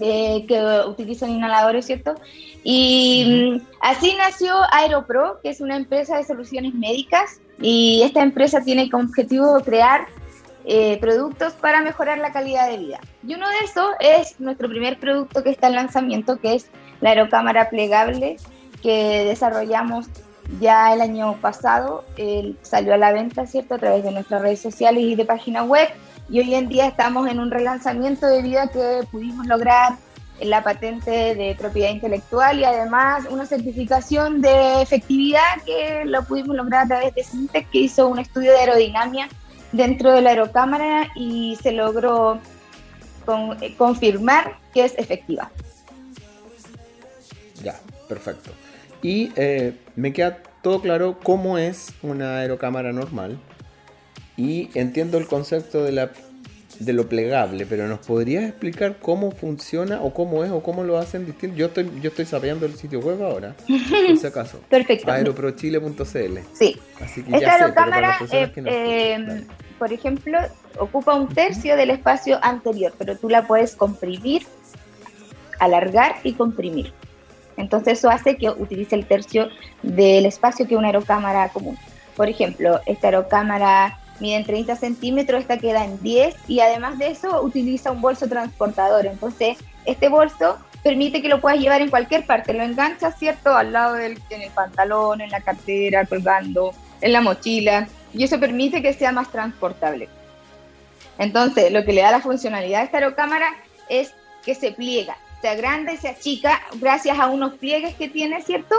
eh, 0.00 0.44
que 0.46 0.62
utilizan 0.86 1.30
inhaladores, 1.30 1.86
¿cierto? 1.86 2.14
Y 2.62 3.58
mm, 3.58 3.66
así 3.80 4.14
nació 4.16 4.54
Aeropro, 4.72 5.40
que 5.42 5.50
es 5.50 5.60
una 5.60 5.76
empresa 5.76 6.16
de 6.16 6.24
soluciones 6.24 6.74
médicas 6.74 7.40
y 7.60 8.02
esta 8.04 8.22
empresa 8.22 8.62
tiene 8.62 8.90
como 8.90 9.04
objetivo 9.04 9.60
crear 9.60 10.06
eh, 10.66 10.98
productos 11.00 11.54
para 11.54 11.80
mejorar 11.82 12.18
la 12.18 12.32
calidad 12.32 12.68
de 12.68 12.78
vida. 12.78 13.00
Y 13.26 13.34
uno 13.34 13.48
de 13.48 13.56
esos 13.64 13.90
es 14.00 14.38
nuestro 14.40 14.68
primer 14.68 14.98
producto 14.98 15.42
que 15.42 15.50
está 15.50 15.68
en 15.68 15.74
lanzamiento, 15.74 16.38
que 16.38 16.54
es 16.54 16.70
la 17.00 17.10
aerocámara 17.10 17.70
plegable 17.70 18.36
que 18.82 19.24
desarrollamos 19.24 20.06
ya 20.60 20.92
el 20.92 21.00
año 21.00 21.36
pasado. 21.40 22.04
salió 22.62 22.94
a 22.94 22.98
la 22.98 23.12
venta, 23.12 23.46
¿cierto? 23.46 23.74
A 23.74 23.78
través 23.78 24.04
de 24.04 24.12
nuestras 24.12 24.42
redes 24.42 24.60
sociales 24.60 25.02
y 25.04 25.14
de 25.14 25.24
página 25.24 25.62
web. 25.62 25.88
Y 26.28 26.40
hoy 26.40 26.54
en 26.54 26.68
día 26.68 26.86
estamos 26.86 27.28
en 27.28 27.40
un 27.40 27.50
relanzamiento 27.50 28.26
debido 28.26 28.60
a 28.60 28.68
que 28.68 29.00
pudimos 29.10 29.46
lograr 29.46 29.94
la 30.42 30.62
patente 30.62 31.34
de 31.34 31.54
propiedad 31.58 31.90
intelectual 31.90 32.58
y 32.58 32.64
además 32.64 33.24
una 33.30 33.46
certificación 33.46 34.40
de 34.40 34.82
efectividad 34.82 35.62
que 35.64 36.04
lo 36.04 36.24
pudimos 36.24 36.56
lograr 36.56 36.84
a 36.84 36.88
través 36.88 37.14
de 37.14 37.24
Sintec, 37.24 37.68
que 37.70 37.78
hizo 37.80 38.08
un 38.08 38.18
estudio 38.18 38.52
de 38.52 38.58
aerodinámica 38.58 39.28
dentro 39.72 40.12
de 40.12 40.22
la 40.22 40.30
aerocámara 40.30 41.08
y 41.14 41.56
se 41.62 41.72
logró 41.72 42.40
eh, 43.60 43.74
confirmar 43.76 44.58
que 44.74 44.84
es 44.84 44.98
efectiva. 44.98 45.50
Ya, 47.62 47.78
perfecto. 48.08 48.50
Y 49.02 49.32
eh, 49.36 49.76
me 49.96 50.12
queda 50.12 50.38
todo 50.62 50.80
claro 50.80 51.18
cómo 51.22 51.58
es 51.58 51.92
una 52.02 52.38
aerocámara 52.38 52.92
normal 52.92 53.38
y 54.36 54.70
entiendo 54.74 55.18
el 55.18 55.26
concepto 55.26 55.84
de 55.84 55.92
la 55.92 56.10
de 56.80 56.94
lo 56.94 57.08
plegable, 57.08 57.66
pero 57.66 57.86
¿nos 57.86 57.98
podrías 58.00 58.44
explicar 58.44 58.96
cómo 59.00 59.30
funciona 59.30 60.00
o 60.00 60.14
cómo 60.14 60.44
es 60.44 60.50
o 60.50 60.62
cómo 60.62 60.82
lo 60.82 60.98
hacen 60.98 61.26
distinto? 61.26 61.54
Yo 61.54 61.66
estoy, 61.66 61.90
yo 62.00 62.08
estoy 62.08 62.24
sabiendo 62.24 62.64
el 62.64 62.74
sitio 62.74 63.00
web 63.00 63.22
ahora, 63.22 63.54
por 63.54 64.16
si 64.16 64.26
acaso. 64.26 64.60
Perfecto. 64.70 65.12
Aeroprochile.cl. 65.12 66.38
Sí. 66.54 66.80
Así 67.00 67.22
que 67.22 67.36
Esta 67.36 67.54
aerocámara, 67.54 68.18
eh, 68.32 68.50
eh, 68.64 69.44
por 69.78 69.92
ejemplo, 69.92 70.38
ocupa 70.78 71.14
un 71.14 71.28
tercio 71.28 71.76
del 71.76 71.90
espacio 71.90 72.38
anterior, 72.42 72.94
pero 72.96 73.16
tú 73.16 73.28
la 73.28 73.46
puedes 73.46 73.76
comprimir, 73.76 74.42
alargar 75.58 76.16
y 76.24 76.32
comprimir. 76.32 76.94
Entonces 77.58 77.98
eso 77.98 78.08
hace 78.08 78.36
que 78.38 78.48
utilice 78.48 78.94
el 78.96 79.04
tercio 79.04 79.48
del 79.82 80.24
espacio 80.24 80.66
que 80.66 80.76
una 80.76 80.86
aerocámara 80.86 81.50
común. 81.50 81.76
Por 82.16 82.30
ejemplo, 82.30 82.80
esta 82.86 83.08
aerocámara 83.08 83.99
miden 84.20 84.44
30 84.44 84.76
centímetros, 84.76 85.40
esta 85.40 85.58
queda 85.58 85.84
en 85.84 86.00
10 86.02 86.34
y 86.48 86.60
además 86.60 86.98
de 86.98 87.08
eso 87.08 87.42
utiliza 87.42 87.90
un 87.90 88.00
bolso 88.00 88.28
transportador. 88.28 89.06
Entonces, 89.06 89.58
este 89.84 90.08
bolso 90.08 90.58
permite 90.82 91.20
que 91.20 91.28
lo 91.28 91.40
puedas 91.40 91.58
llevar 91.58 91.82
en 91.82 91.90
cualquier 91.90 92.26
parte, 92.26 92.52
lo 92.52 92.62
enganchas, 92.62 93.18
¿cierto? 93.18 93.54
Al 93.54 93.72
lado 93.72 93.94
del 93.94 94.20
en 94.30 94.42
el 94.42 94.50
pantalón, 94.50 95.20
en 95.20 95.30
la 95.30 95.40
cartera, 95.40 96.06
colgando, 96.06 96.72
en 97.00 97.12
la 97.12 97.20
mochila, 97.20 97.88
y 98.12 98.24
eso 98.24 98.40
permite 98.40 98.82
que 98.82 98.92
sea 98.92 99.12
más 99.12 99.30
transportable. 99.30 100.08
Entonces, 101.18 101.70
lo 101.72 101.84
que 101.84 101.92
le 101.92 102.02
da 102.02 102.10
la 102.10 102.20
funcionalidad 102.20 102.80
a 102.80 102.84
esta 102.84 102.98
aerocámara 102.98 103.54
es 103.88 104.14
que 104.44 104.54
se 104.54 104.72
pliega, 104.72 105.16
se 105.42 105.48
agranda 105.48 105.92
y 105.92 105.98
se 105.98 106.08
achica 106.08 106.60
gracias 106.74 107.18
a 107.18 107.26
unos 107.26 107.54
pliegues 107.54 107.94
que 107.94 108.08
tiene, 108.08 108.42
¿cierto? 108.42 108.74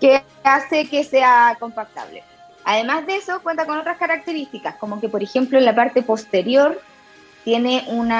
Que 0.00 0.22
hace 0.44 0.88
que 0.88 1.04
sea 1.04 1.56
compactable. 1.58 2.22
Además 2.70 3.04
de 3.04 3.16
eso, 3.16 3.42
cuenta 3.42 3.66
con 3.66 3.78
otras 3.78 3.98
características, 3.98 4.76
como 4.76 5.00
que 5.00 5.08
por 5.08 5.24
ejemplo 5.24 5.58
en 5.58 5.64
la 5.64 5.74
parte 5.74 6.02
posterior 6.02 6.80
tiene 7.42 7.82
un 7.88 8.12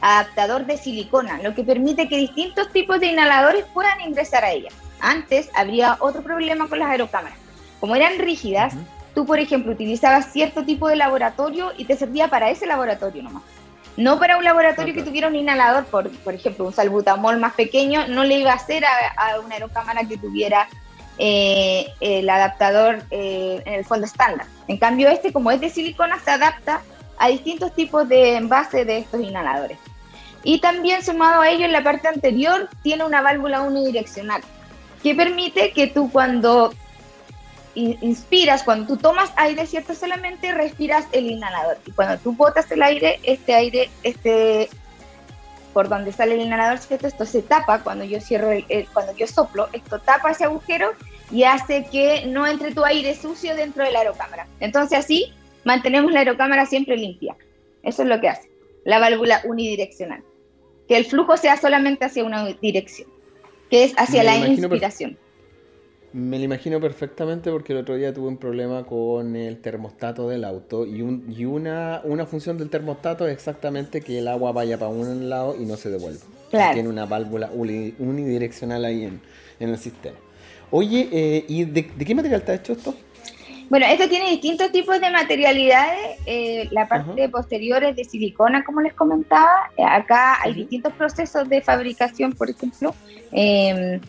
adaptador 0.00 0.66
de 0.66 0.78
silicona, 0.78 1.42
lo 1.42 1.52
que 1.52 1.64
permite 1.64 2.08
que 2.08 2.16
distintos 2.16 2.70
tipos 2.70 3.00
de 3.00 3.08
inhaladores 3.08 3.64
puedan 3.74 4.00
ingresar 4.00 4.44
a 4.44 4.52
ella. 4.52 4.68
Antes 5.00 5.50
habría 5.52 5.96
otro 5.98 6.22
problema 6.22 6.68
con 6.68 6.78
las 6.78 6.90
aerocámaras. 6.90 7.36
Como 7.80 7.96
eran 7.96 8.20
rígidas, 8.20 8.74
tú 9.16 9.26
por 9.26 9.40
ejemplo 9.40 9.72
utilizabas 9.72 10.32
cierto 10.32 10.64
tipo 10.64 10.86
de 10.86 10.94
laboratorio 10.94 11.72
y 11.76 11.84
te 11.84 11.96
servía 11.96 12.28
para 12.28 12.50
ese 12.50 12.66
laboratorio 12.66 13.24
nomás. 13.24 13.42
No 13.96 14.20
para 14.20 14.36
un 14.36 14.44
laboratorio 14.44 14.94
que 14.94 15.02
tuviera 15.02 15.26
un 15.26 15.34
inhalador, 15.34 15.86
por, 15.86 16.08
por 16.18 16.34
ejemplo, 16.34 16.66
un 16.66 16.72
salbutamol 16.72 17.40
más 17.40 17.54
pequeño, 17.54 18.06
no 18.06 18.22
le 18.22 18.38
iba 18.38 18.52
a 18.52 18.54
hacer 18.54 18.84
a 18.84 19.40
una 19.44 19.56
aerocámara 19.56 20.04
que 20.04 20.16
tuviera 20.16 20.68
eh, 21.18 21.92
el 22.00 22.28
adaptador 22.30 23.02
eh, 23.10 23.62
en 23.64 23.74
el 23.74 23.84
fondo 23.84 24.06
estándar. 24.06 24.46
En 24.68 24.78
cambio, 24.78 25.08
este, 25.08 25.32
como 25.32 25.50
es 25.50 25.60
de 25.60 25.70
silicona, 25.70 26.18
se 26.20 26.30
adapta 26.30 26.82
a 27.18 27.28
distintos 27.28 27.74
tipos 27.74 28.08
de 28.08 28.36
envase 28.36 28.84
de 28.84 28.98
estos 28.98 29.20
inhaladores. 29.20 29.78
Y 30.44 30.60
también 30.60 31.02
sumado 31.02 31.42
a 31.42 31.50
ello, 31.50 31.64
en 31.64 31.72
la 31.72 31.82
parte 31.82 32.08
anterior 32.08 32.68
tiene 32.82 33.04
una 33.04 33.20
válvula 33.20 33.62
unidireccional 33.62 34.42
que 35.02 35.14
permite 35.14 35.72
que 35.72 35.88
tú 35.88 36.10
cuando 36.10 36.72
inspiras, 37.74 38.64
cuando 38.64 38.86
tú 38.86 38.96
tomas 38.96 39.30
aire, 39.36 39.66
¿cierto? 39.66 39.94
Solamente 39.94 40.52
respiras 40.52 41.06
el 41.12 41.30
inhalador. 41.30 41.78
Y 41.86 41.92
cuando 41.92 42.18
tú 42.18 42.32
botas 42.32 42.70
el 42.72 42.82
aire, 42.82 43.20
este 43.22 43.54
aire, 43.54 43.90
este 44.02 44.68
por 45.72 45.88
donde 45.88 46.12
sale 46.12 46.34
el 46.34 46.40
inhalador, 46.40 46.78
¿cierto? 46.78 47.06
Esto 47.06 47.24
se 47.24 47.42
tapa 47.42 47.82
cuando 47.82 48.04
yo 48.04 48.20
cierro, 48.20 48.50
cuando 48.92 49.14
yo 49.16 49.26
soplo, 49.26 49.68
esto 49.72 49.98
tapa 49.98 50.30
ese 50.30 50.44
agujero 50.44 50.90
y 51.30 51.44
hace 51.44 51.86
que 51.90 52.26
no 52.26 52.46
entre 52.46 52.72
tu 52.72 52.84
aire 52.84 53.14
sucio 53.14 53.54
dentro 53.54 53.84
de 53.84 53.92
la 53.92 54.00
aerocámara. 54.00 54.46
Entonces 54.60 54.98
así 54.98 55.32
mantenemos 55.64 56.12
la 56.12 56.20
aerocámara 56.20 56.66
siempre 56.66 56.96
limpia. 56.96 57.36
Eso 57.82 58.02
es 58.02 58.08
lo 58.08 58.20
que 58.20 58.28
hace 58.28 58.50
la 58.84 58.98
válvula 58.98 59.42
unidireccional. 59.44 60.22
Que 60.88 60.96
el 60.96 61.04
flujo 61.04 61.36
sea 61.36 61.58
solamente 61.58 62.06
hacia 62.06 62.24
una 62.24 62.46
dirección, 62.46 63.08
que 63.70 63.84
es 63.84 63.92
hacia 63.98 64.24
la 64.24 64.36
inspiración. 64.36 65.18
Me 66.12 66.38
lo 66.38 66.44
imagino 66.44 66.80
perfectamente 66.80 67.50
porque 67.50 67.74
el 67.74 67.80
otro 67.80 67.94
día 67.94 68.14
tuve 68.14 68.28
un 68.28 68.38
problema 68.38 68.84
con 68.84 69.36
el 69.36 69.60
termostato 69.60 70.26
del 70.28 70.44
auto 70.44 70.86
y, 70.86 71.02
un, 71.02 71.26
y 71.36 71.44
una, 71.44 72.00
una 72.02 72.24
función 72.24 72.56
del 72.56 72.70
termostato 72.70 73.26
es 73.26 73.34
exactamente 73.34 74.00
que 74.00 74.18
el 74.18 74.28
agua 74.28 74.52
vaya 74.52 74.78
para 74.78 74.90
un 74.90 75.28
lado 75.28 75.54
y 75.60 75.66
no 75.66 75.76
se 75.76 75.90
devuelva. 75.90 76.24
Tiene 76.50 76.88
una 76.88 77.04
válvula 77.04 77.50
unidireccional 77.52 78.86
ahí 78.86 79.04
en, 79.04 79.20
el 79.60 79.78
sistema. 79.78 80.16
Oye, 80.70 81.08
eh, 81.12 81.44
¿y 81.46 81.64
de, 81.64 81.86
qué 81.86 82.14
material 82.14 82.40
está 82.40 82.54
hecho 82.54 82.72
esto? 82.72 82.94
Bueno, 83.68 83.84
esto 83.84 84.08
tiene 84.08 84.30
distintos 84.30 84.72
tipos 84.72 84.98
de 84.98 85.10
materialidades. 85.10 86.20
Eh, 86.24 86.68
la 86.70 86.88
parte 86.88 87.28
posterior 87.28 87.84
es 87.84 87.96
de 87.96 88.04
silicona, 88.04 88.64
como 88.64 88.80
les 88.80 88.94
comentaba. 88.94 89.70
Acá 89.76 90.38
hay 90.42 90.54
distintos 90.54 90.94
procesos 90.94 91.46
de 91.50 91.60
fabricación, 91.60 92.32
por 92.32 92.48
ejemplo. 92.48 92.94
Eh, 93.30 94.00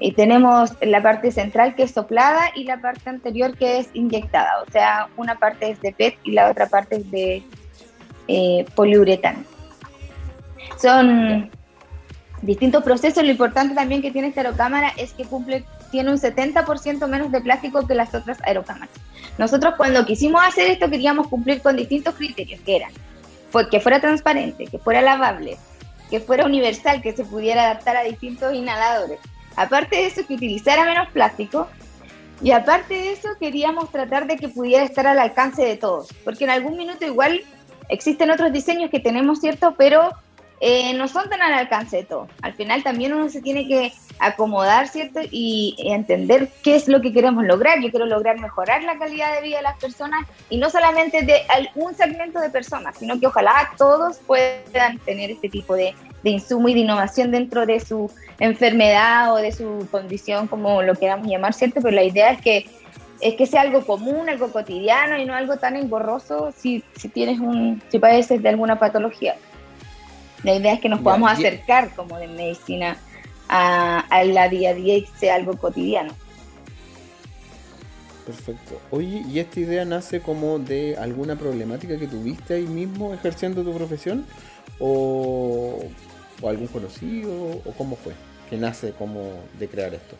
y 0.00 0.12
tenemos 0.12 0.72
la 0.80 1.02
parte 1.02 1.32
central 1.32 1.74
que 1.74 1.84
es 1.84 1.90
soplada 1.90 2.50
y 2.54 2.64
la 2.64 2.80
parte 2.80 3.10
anterior 3.10 3.56
que 3.56 3.78
es 3.78 3.88
inyectada. 3.94 4.62
O 4.66 4.70
sea, 4.70 5.08
una 5.16 5.38
parte 5.38 5.70
es 5.70 5.80
de 5.80 5.92
PET 5.92 6.18
y 6.22 6.32
la 6.32 6.50
otra 6.50 6.66
parte 6.66 6.96
es 6.96 7.10
de 7.10 7.42
eh, 8.28 8.64
poliuretano. 8.74 9.40
Son 10.80 11.50
distintos 12.42 12.84
procesos. 12.84 13.24
Lo 13.24 13.30
importante 13.30 13.74
también 13.74 14.00
que 14.00 14.12
tiene 14.12 14.28
esta 14.28 14.42
aerocámara 14.42 14.92
es 14.96 15.12
que 15.12 15.24
cumple, 15.24 15.64
tiene 15.90 16.12
un 16.12 16.18
70% 16.18 17.08
menos 17.08 17.32
de 17.32 17.40
plástico 17.40 17.86
que 17.86 17.94
las 17.94 18.14
otras 18.14 18.38
aerocámaras. 18.44 18.90
Nosotros 19.36 19.74
cuando 19.76 20.06
quisimos 20.06 20.42
hacer 20.46 20.70
esto 20.70 20.88
queríamos 20.88 21.26
cumplir 21.26 21.60
con 21.60 21.76
distintos 21.76 22.14
criterios, 22.14 22.60
que 22.60 22.76
eran 22.76 22.92
que 23.70 23.80
fuera 23.80 23.98
transparente, 23.98 24.66
que 24.66 24.78
fuera 24.78 25.00
lavable, 25.00 25.56
que 26.10 26.20
fuera 26.20 26.44
universal, 26.44 27.00
que 27.00 27.12
se 27.12 27.24
pudiera 27.24 27.64
adaptar 27.64 27.96
a 27.96 28.02
distintos 28.02 28.54
inhaladores 28.54 29.18
Aparte 29.58 29.96
de 29.96 30.06
eso, 30.06 30.24
que 30.24 30.34
utilizara 30.34 30.84
menos 30.84 31.08
plástico. 31.08 31.66
Y 32.40 32.52
aparte 32.52 32.94
de 32.94 33.12
eso, 33.12 33.28
queríamos 33.40 33.90
tratar 33.90 34.28
de 34.28 34.36
que 34.36 34.48
pudiera 34.48 34.84
estar 34.84 35.04
al 35.08 35.18
alcance 35.18 35.64
de 35.64 35.76
todos. 35.76 36.14
Porque 36.24 36.44
en 36.44 36.50
algún 36.50 36.76
minuto 36.76 37.04
igual 37.04 37.42
existen 37.88 38.30
otros 38.30 38.52
diseños 38.52 38.88
que 38.88 39.00
tenemos, 39.00 39.40
¿cierto? 39.40 39.74
Pero 39.76 40.12
eh, 40.60 40.94
no 40.94 41.08
son 41.08 41.28
tan 41.28 41.42
al 41.42 41.54
alcance 41.54 41.96
de 41.96 42.04
todos. 42.04 42.28
Al 42.40 42.54
final 42.54 42.84
también 42.84 43.14
uno 43.14 43.28
se 43.30 43.42
tiene 43.42 43.66
que 43.66 43.92
acomodar, 44.20 44.86
¿cierto? 44.86 45.18
Y 45.28 45.74
entender 45.78 46.48
qué 46.62 46.76
es 46.76 46.86
lo 46.86 47.00
que 47.00 47.12
queremos 47.12 47.44
lograr. 47.44 47.80
Yo 47.80 47.90
quiero 47.90 48.06
lograr 48.06 48.38
mejorar 48.38 48.84
la 48.84 48.96
calidad 48.96 49.34
de 49.34 49.42
vida 49.42 49.56
de 49.56 49.64
las 49.64 49.78
personas 49.80 50.24
y 50.50 50.58
no 50.58 50.70
solamente 50.70 51.22
de 51.22 51.42
algún 51.48 51.96
segmento 51.96 52.38
de 52.38 52.50
personas, 52.50 52.96
sino 52.96 53.18
que 53.18 53.26
ojalá 53.26 53.70
todos 53.76 54.18
puedan 54.18 54.98
tener 55.04 55.32
este 55.32 55.48
tipo 55.48 55.74
de, 55.74 55.96
de 56.22 56.30
insumo 56.30 56.68
y 56.68 56.74
de 56.74 56.80
innovación 56.80 57.32
dentro 57.32 57.66
de 57.66 57.80
su 57.80 58.08
enfermedad 58.38 59.32
o 59.32 59.36
de 59.36 59.52
su 59.52 59.86
condición, 59.90 60.46
como 60.46 60.82
lo 60.82 60.94
queramos 60.94 61.26
llamar, 61.26 61.54
¿cierto? 61.54 61.80
Pero 61.82 61.94
la 61.94 62.04
idea 62.04 62.30
es 62.30 62.40
que, 62.40 62.66
es 63.20 63.34
que 63.34 63.46
sea 63.46 63.62
algo 63.62 63.84
común, 63.84 64.28
algo 64.28 64.52
cotidiano 64.52 65.18
y 65.18 65.24
no 65.24 65.34
algo 65.34 65.56
tan 65.56 65.76
engorroso 65.76 66.52
si, 66.56 66.84
si 66.96 67.08
tienes 67.08 67.40
un, 67.40 67.82
si 67.88 67.98
padeces 67.98 68.42
de 68.42 68.48
alguna 68.48 68.78
patología. 68.78 69.36
La 70.44 70.54
idea 70.54 70.74
es 70.74 70.80
que 70.80 70.88
nos 70.88 71.00
podamos 71.00 71.32
acercar 71.32 71.90
como 71.96 72.18
de 72.18 72.28
medicina 72.28 72.96
a, 73.48 74.00
a 74.08 74.24
la 74.24 74.48
día 74.48 74.70
a 74.70 74.74
día 74.74 74.98
y 74.98 75.06
sea 75.18 75.34
algo 75.34 75.56
cotidiano. 75.56 76.12
Perfecto. 78.24 78.78
Oye, 78.90 79.24
¿y 79.26 79.38
esta 79.38 79.58
idea 79.58 79.84
nace 79.86 80.20
como 80.20 80.58
de 80.58 80.96
alguna 80.98 81.36
problemática 81.36 81.98
que 81.98 82.06
tuviste 82.06 82.54
ahí 82.54 82.66
mismo 82.66 83.14
ejerciendo 83.14 83.64
tu 83.64 83.74
profesión? 83.74 84.26
¿O, 84.78 85.78
o 86.40 86.48
algún 86.48 86.66
conocido? 86.68 87.32
¿O 87.64 87.72
cómo 87.76 87.96
fue? 87.96 88.14
que 88.48 88.56
nace 88.56 88.92
como 88.92 89.42
de 89.58 89.68
crear 89.68 89.94
esto? 89.94 90.16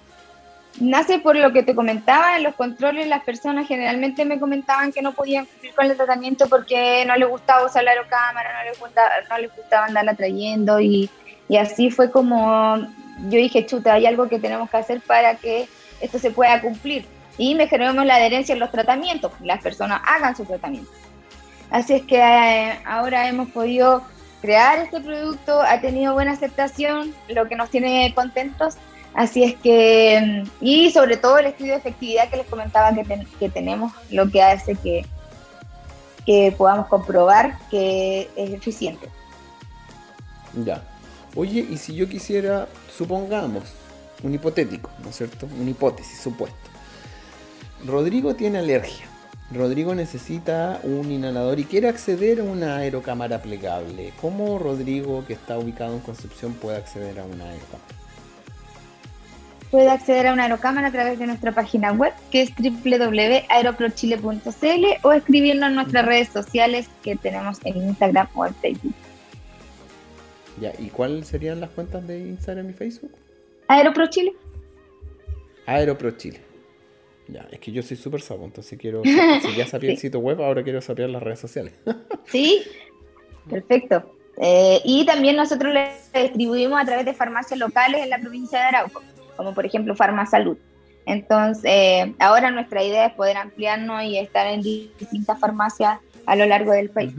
Nace 0.80 1.18
por 1.18 1.34
lo 1.34 1.52
que 1.52 1.62
te 1.62 1.74
comentaba, 1.74 2.36
en 2.36 2.44
los 2.44 2.54
controles 2.54 3.08
las 3.08 3.24
personas 3.24 3.66
generalmente 3.66 4.24
me 4.24 4.38
comentaban 4.38 4.92
que 4.92 5.02
no 5.02 5.12
podían 5.12 5.46
cumplir 5.46 5.74
con 5.74 5.86
el 5.86 5.96
tratamiento 5.96 6.48
porque 6.48 7.04
no 7.06 7.16
les 7.16 7.28
gustaba 7.28 7.66
usar 7.66 7.82
la 7.82 7.92
aerocámara, 7.92 8.62
no 8.62 8.70
les 8.70 8.78
gustaba, 8.78 9.08
no 9.28 9.38
les 9.38 9.56
gustaba 9.56 9.86
andarla 9.86 10.14
trayendo 10.14 10.78
y, 10.78 11.10
y 11.48 11.56
así 11.56 11.90
fue 11.90 12.10
como 12.10 12.76
yo 12.76 13.38
dije, 13.38 13.66
chuta, 13.66 13.94
hay 13.94 14.06
algo 14.06 14.28
que 14.28 14.38
tenemos 14.38 14.70
que 14.70 14.76
hacer 14.76 15.00
para 15.00 15.34
que 15.34 15.66
esto 16.00 16.20
se 16.20 16.30
pueda 16.30 16.60
cumplir. 16.60 17.04
Y 17.36 17.56
me 17.56 17.66
generamos 17.66 18.06
la 18.06 18.14
adherencia 18.14 18.52
en 18.52 18.60
los 18.60 18.70
tratamientos, 18.70 19.32
las 19.42 19.60
personas 19.60 20.00
hagan 20.06 20.36
su 20.36 20.44
tratamiento. 20.44 20.90
Así 21.70 21.94
es 21.94 22.02
que 22.02 22.18
eh, 22.18 22.78
ahora 22.84 23.28
hemos 23.28 23.48
podido 23.50 24.04
crear 24.40 24.78
este 24.78 25.00
producto 25.00 25.60
ha 25.62 25.80
tenido 25.80 26.14
buena 26.14 26.32
aceptación, 26.32 27.14
lo 27.28 27.48
que 27.48 27.56
nos 27.56 27.70
tiene 27.70 28.12
contentos. 28.14 28.76
Así 29.14 29.42
es 29.42 29.56
que, 29.56 30.44
y 30.60 30.90
sobre 30.90 31.16
todo 31.16 31.38
el 31.38 31.46
estudio 31.46 31.72
de 31.72 31.78
efectividad 31.78 32.28
que 32.30 32.36
les 32.36 32.46
comentaba 32.46 32.94
que, 32.94 33.26
que 33.38 33.48
tenemos, 33.48 33.92
lo 34.10 34.30
que 34.30 34.42
hace 34.42 34.76
que, 34.76 35.04
que 36.24 36.54
podamos 36.56 36.86
comprobar 36.86 37.58
que 37.70 38.30
es 38.36 38.50
eficiente. 38.50 39.08
Ya. 40.64 40.82
Oye, 41.34 41.66
y 41.68 41.76
si 41.78 41.94
yo 41.94 42.08
quisiera, 42.08 42.68
supongamos, 42.96 43.64
un 44.22 44.34
hipotético, 44.34 44.90
¿no 45.02 45.10
es 45.10 45.16
cierto? 45.16 45.48
Una 45.58 45.70
hipótesis, 45.70 46.20
supuesto. 46.20 46.56
Rodrigo 47.84 48.34
tiene 48.34 48.58
alergia 48.58 49.06
Rodrigo 49.50 49.94
necesita 49.94 50.78
un 50.82 51.10
inhalador 51.10 51.58
y 51.58 51.64
quiere 51.64 51.88
acceder 51.88 52.40
a 52.40 52.44
una 52.44 52.76
aerocámara 52.76 53.40
plegable. 53.40 54.12
¿Cómo 54.20 54.58
Rodrigo, 54.58 55.24
que 55.26 55.32
está 55.32 55.58
ubicado 55.58 55.94
en 55.94 56.00
Concepción, 56.00 56.52
puede 56.52 56.76
acceder 56.76 57.18
a 57.18 57.24
una 57.24 57.44
aerocámara? 57.44 57.94
Puede 59.70 59.88
acceder 59.90 60.26
a 60.26 60.34
una 60.34 60.44
aerocámara 60.44 60.88
a 60.88 60.92
través 60.92 61.18
de 61.18 61.26
nuestra 61.26 61.52
página 61.52 61.92
web, 61.92 62.12
que 62.30 62.42
es 62.42 62.52
www.aeroprochile.cl 62.56 64.84
o 65.02 65.12
escribirnos 65.12 65.68
en 65.68 65.74
nuestras 65.74 66.04
redes 66.04 66.28
sociales 66.28 66.88
que 67.02 67.16
tenemos 67.16 67.58
en 67.64 67.76
Instagram 67.76 68.28
o 68.34 68.46
en 68.46 68.54
Facebook. 68.54 68.94
Ya, 70.60 70.72
¿y 70.78 70.88
cuáles 70.88 71.26
serían 71.26 71.60
las 71.60 71.70
cuentas 71.70 72.06
de 72.06 72.18
Instagram 72.18 72.68
y 72.70 72.72
Facebook? 72.72 73.12
Aeroprochile. 73.68 74.32
Aeroprochile. 75.66 76.47
Ya, 77.28 77.46
es 77.50 77.60
que 77.60 77.72
yo 77.72 77.82
soy 77.82 77.96
súper 77.96 78.22
sapo, 78.22 78.44
entonces 78.44 78.78
quiero, 78.78 79.02
si 79.42 79.54
ya 79.56 79.66
sabía 79.66 79.90
el 79.90 79.98
sitio 79.98 80.20
web, 80.20 80.40
ahora 80.42 80.62
quiero 80.62 80.80
saber 80.80 81.10
las 81.10 81.22
redes 81.22 81.40
sociales. 81.40 81.74
sí, 82.26 82.62
perfecto. 83.48 84.14
Eh, 84.40 84.80
y 84.84 85.04
también 85.04 85.36
nosotros 85.36 85.74
le 85.74 85.90
distribuimos 86.12 86.80
a 86.80 86.84
través 86.84 87.04
de 87.04 87.12
farmacias 87.12 87.58
locales 87.58 88.02
en 88.02 88.10
la 88.10 88.18
provincia 88.18 88.58
de 88.58 88.64
Arauco, 88.66 89.02
como 89.36 89.54
por 89.54 89.66
ejemplo 89.66 89.94
Farmasalud. 89.94 90.56
Entonces, 91.06 92.10
ahora 92.18 92.50
nuestra 92.50 92.84
idea 92.84 93.06
es 93.06 93.14
poder 93.14 93.38
ampliarnos 93.38 94.02
y 94.04 94.18
estar 94.18 94.46
en 94.46 94.60
distintas 94.60 95.40
farmacias 95.40 95.98
a 96.26 96.36
lo 96.36 96.44
largo 96.44 96.72
del 96.72 96.90
país. 96.90 97.14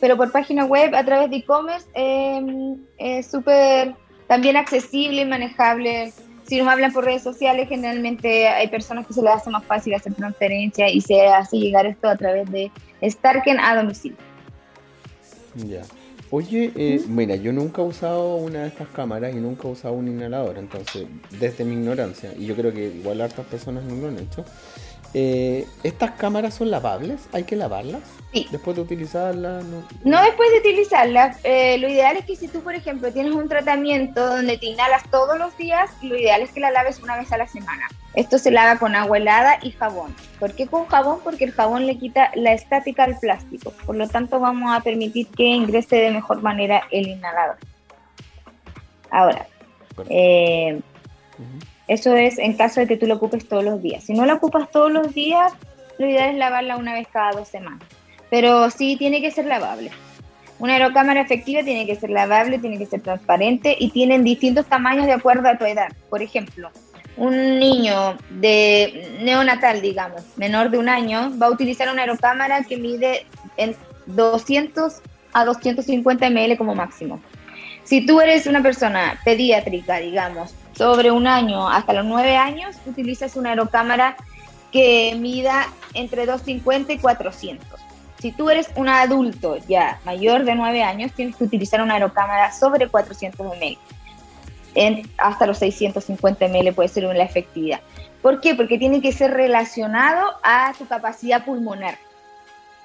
Pero 0.00 0.16
por 0.16 0.30
página 0.32 0.64
web, 0.64 0.94
a 0.94 1.04
través 1.04 1.30
de 1.30 1.36
e-commerce, 1.36 1.86
eh, 1.94 2.76
es 2.98 3.30
súper 3.30 3.94
también 4.26 4.56
accesible 4.56 5.22
y 5.22 5.24
manejable 5.24 6.12
si 6.50 6.58
nos 6.58 6.66
hablan 6.66 6.92
por 6.92 7.04
redes 7.04 7.22
sociales, 7.22 7.68
generalmente 7.68 8.48
hay 8.48 8.66
personas 8.66 9.06
que 9.06 9.14
se 9.14 9.22
les 9.22 9.32
hace 9.32 9.50
más 9.50 9.64
fácil 9.64 9.94
hacer 9.94 10.14
transferencia 10.14 10.90
y 10.90 11.00
se 11.00 11.28
hace 11.28 11.58
llegar 11.58 11.86
esto 11.86 12.08
a 12.08 12.16
través 12.16 12.50
de 12.50 12.72
Starken 13.04 13.60
a 13.60 13.76
domicilio. 13.76 14.18
Ya. 15.54 15.82
Oye, 16.32 16.72
eh, 16.74 17.04
mira, 17.06 17.36
yo 17.36 17.52
nunca 17.52 17.82
he 17.82 17.84
usado 17.84 18.34
una 18.34 18.62
de 18.62 18.66
estas 18.66 18.88
cámaras 18.88 19.32
y 19.32 19.38
nunca 19.38 19.68
he 19.68 19.70
usado 19.70 19.94
un 19.94 20.08
inhalador, 20.08 20.58
entonces, 20.58 21.06
desde 21.38 21.64
mi 21.64 21.74
ignorancia, 21.74 22.32
y 22.36 22.46
yo 22.46 22.56
creo 22.56 22.72
que 22.72 22.86
igual 22.86 23.20
hartas 23.20 23.46
personas 23.46 23.84
no 23.84 23.94
lo 23.94 24.08
han 24.08 24.18
hecho, 24.18 24.44
eh, 25.12 25.66
¿Estas 25.82 26.12
cámaras 26.12 26.54
son 26.54 26.70
lavables? 26.70 27.28
¿Hay 27.32 27.44
que 27.44 27.56
lavarlas? 27.56 28.02
Sí. 28.32 28.46
Después 28.50 28.76
de 28.76 28.82
utilizarlas. 28.82 29.64
No, 30.04 30.22
después 30.22 30.50
de 30.52 30.58
utilizarlas. 30.58 31.38
Eh, 31.42 31.78
lo 31.78 31.88
ideal 31.88 32.16
es 32.16 32.24
que 32.24 32.36
si 32.36 32.46
tú, 32.46 32.60
por 32.60 32.74
ejemplo, 32.74 33.12
tienes 33.12 33.34
un 33.34 33.48
tratamiento 33.48 34.24
donde 34.24 34.56
te 34.56 34.66
inhalas 34.66 35.02
todos 35.10 35.36
los 35.36 35.56
días, 35.56 35.90
lo 36.02 36.16
ideal 36.16 36.42
es 36.42 36.50
que 36.52 36.60
la 36.60 36.70
laves 36.70 37.00
una 37.00 37.16
vez 37.16 37.32
a 37.32 37.38
la 37.38 37.48
semana. 37.48 37.88
Esto 38.14 38.38
se 38.38 38.50
lava 38.50 38.78
con 38.78 38.94
agua 38.94 39.18
helada 39.18 39.58
y 39.62 39.72
jabón. 39.72 40.14
¿Por 40.38 40.54
qué 40.54 40.66
con 40.66 40.86
jabón? 40.86 41.20
Porque 41.24 41.44
el 41.44 41.52
jabón 41.52 41.86
le 41.86 41.98
quita 41.98 42.30
la 42.34 42.52
estática 42.52 43.04
al 43.04 43.18
plástico. 43.18 43.72
Por 43.86 43.96
lo 43.96 44.08
tanto, 44.08 44.38
vamos 44.38 44.76
a 44.76 44.80
permitir 44.80 45.26
que 45.28 45.44
ingrese 45.44 45.96
de 45.96 46.10
mejor 46.10 46.42
manera 46.42 46.82
el 46.90 47.08
inhalador. 47.08 47.56
Ahora, 49.10 49.46
eh, 50.08 50.80
eso 51.90 52.14
es 52.14 52.38
en 52.38 52.52
caso 52.52 52.78
de 52.78 52.86
que 52.86 52.96
tú 52.96 53.08
lo 53.08 53.16
ocupes 53.16 53.48
todos 53.48 53.64
los 53.64 53.82
días. 53.82 54.04
Si 54.04 54.12
no 54.12 54.24
lo 54.24 54.34
ocupas 54.34 54.70
todos 54.70 54.92
los 54.92 55.12
días, 55.12 55.52
lo 55.98 56.06
ideal 56.06 56.30
es 56.30 56.36
lavarla 56.36 56.76
una 56.76 56.94
vez 56.94 57.08
cada 57.12 57.32
dos 57.32 57.48
semanas. 57.48 57.82
Pero 58.30 58.70
sí 58.70 58.94
tiene 58.96 59.20
que 59.20 59.32
ser 59.32 59.46
lavable. 59.46 59.90
Una 60.60 60.74
aerocámara 60.74 61.20
efectiva 61.20 61.64
tiene 61.64 61.86
que 61.86 61.96
ser 61.96 62.10
lavable, 62.10 62.60
tiene 62.60 62.78
que 62.78 62.86
ser 62.86 63.00
transparente 63.00 63.76
y 63.76 63.90
tienen 63.90 64.22
distintos 64.22 64.66
tamaños 64.66 65.06
de 65.06 65.14
acuerdo 65.14 65.48
a 65.48 65.58
tu 65.58 65.64
edad. 65.64 65.88
Por 66.08 66.22
ejemplo, 66.22 66.70
un 67.16 67.58
niño 67.58 68.16
de 68.38 69.18
neonatal, 69.22 69.82
digamos, 69.82 70.22
menor 70.36 70.70
de 70.70 70.78
un 70.78 70.88
año, 70.88 71.32
va 71.42 71.46
a 71.46 71.50
utilizar 71.50 71.90
una 71.90 72.02
aerocámara 72.02 72.62
que 72.62 72.76
mide 72.76 73.26
en 73.56 73.74
200 74.06 75.02
a 75.32 75.44
250 75.44 76.30
ml 76.30 76.56
como 76.56 76.76
máximo. 76.76 77.20
Si 77.82 78.06
tú 78.06 78.20
eres 78.20 78.46
una 78.46 78.62
persona 78.62 79.18
pediátrica, 79.24 79.96
digamos, 79.96 80.54
sobre 80.80 81.10
un 81.10 81.26
año 81.26 81.68
hasta 81.68 81.92
los 81.92 82.06
9 82.06 82.38
años, 82.38 82.74
utilizas 82.86 83.36
una 83.36 83.50
aerocámara 83.50 84.16
que 84.72 85.14
mida 85.14 85.66
entre 85.92 86.24
250 86.24 86.94
y 86.94 86.98
400. 86.98 87.68
Si 88.18 88.32
tú 88.32 88.48
eres 88.48 88.70
un 88.76 88.88
adulto 88.88 89.58
ya 89.68 90.00
mayor 90.06 90.44
de 90.44 90.54
9 90.54 90.82
años, 90.82 91.12
tienes 91.12 91.36
que 91.36 91.44
utilizar 91.44 91.82
una 91.82 91.94
aerocámara 91.94 92.50
sobre 92.50 92.88
400 92.88 93.46
ml. 93.46 93.76
En, 94.74 95.02
hasta 95.18 95.46
los 95.46 95.58
650 95.58 96.48
ml 96.48 96.72
puede 96.72 96.88
ser 96.88 97.04
una 97.04 97.24
efectividad. 97.24 97.80
¿Por 98.22 98.40
qué? 98.40 98.54
Porque 98.54 98.78
tiene 98.78 99.02
que 99.02 99.12
ser 99.12 99.32
relacionado 99.32 100.30
a 100.42 100.72
tu 100.78 100.88
capacidad 100.88 101.44
pulmonar. 101.44 101.98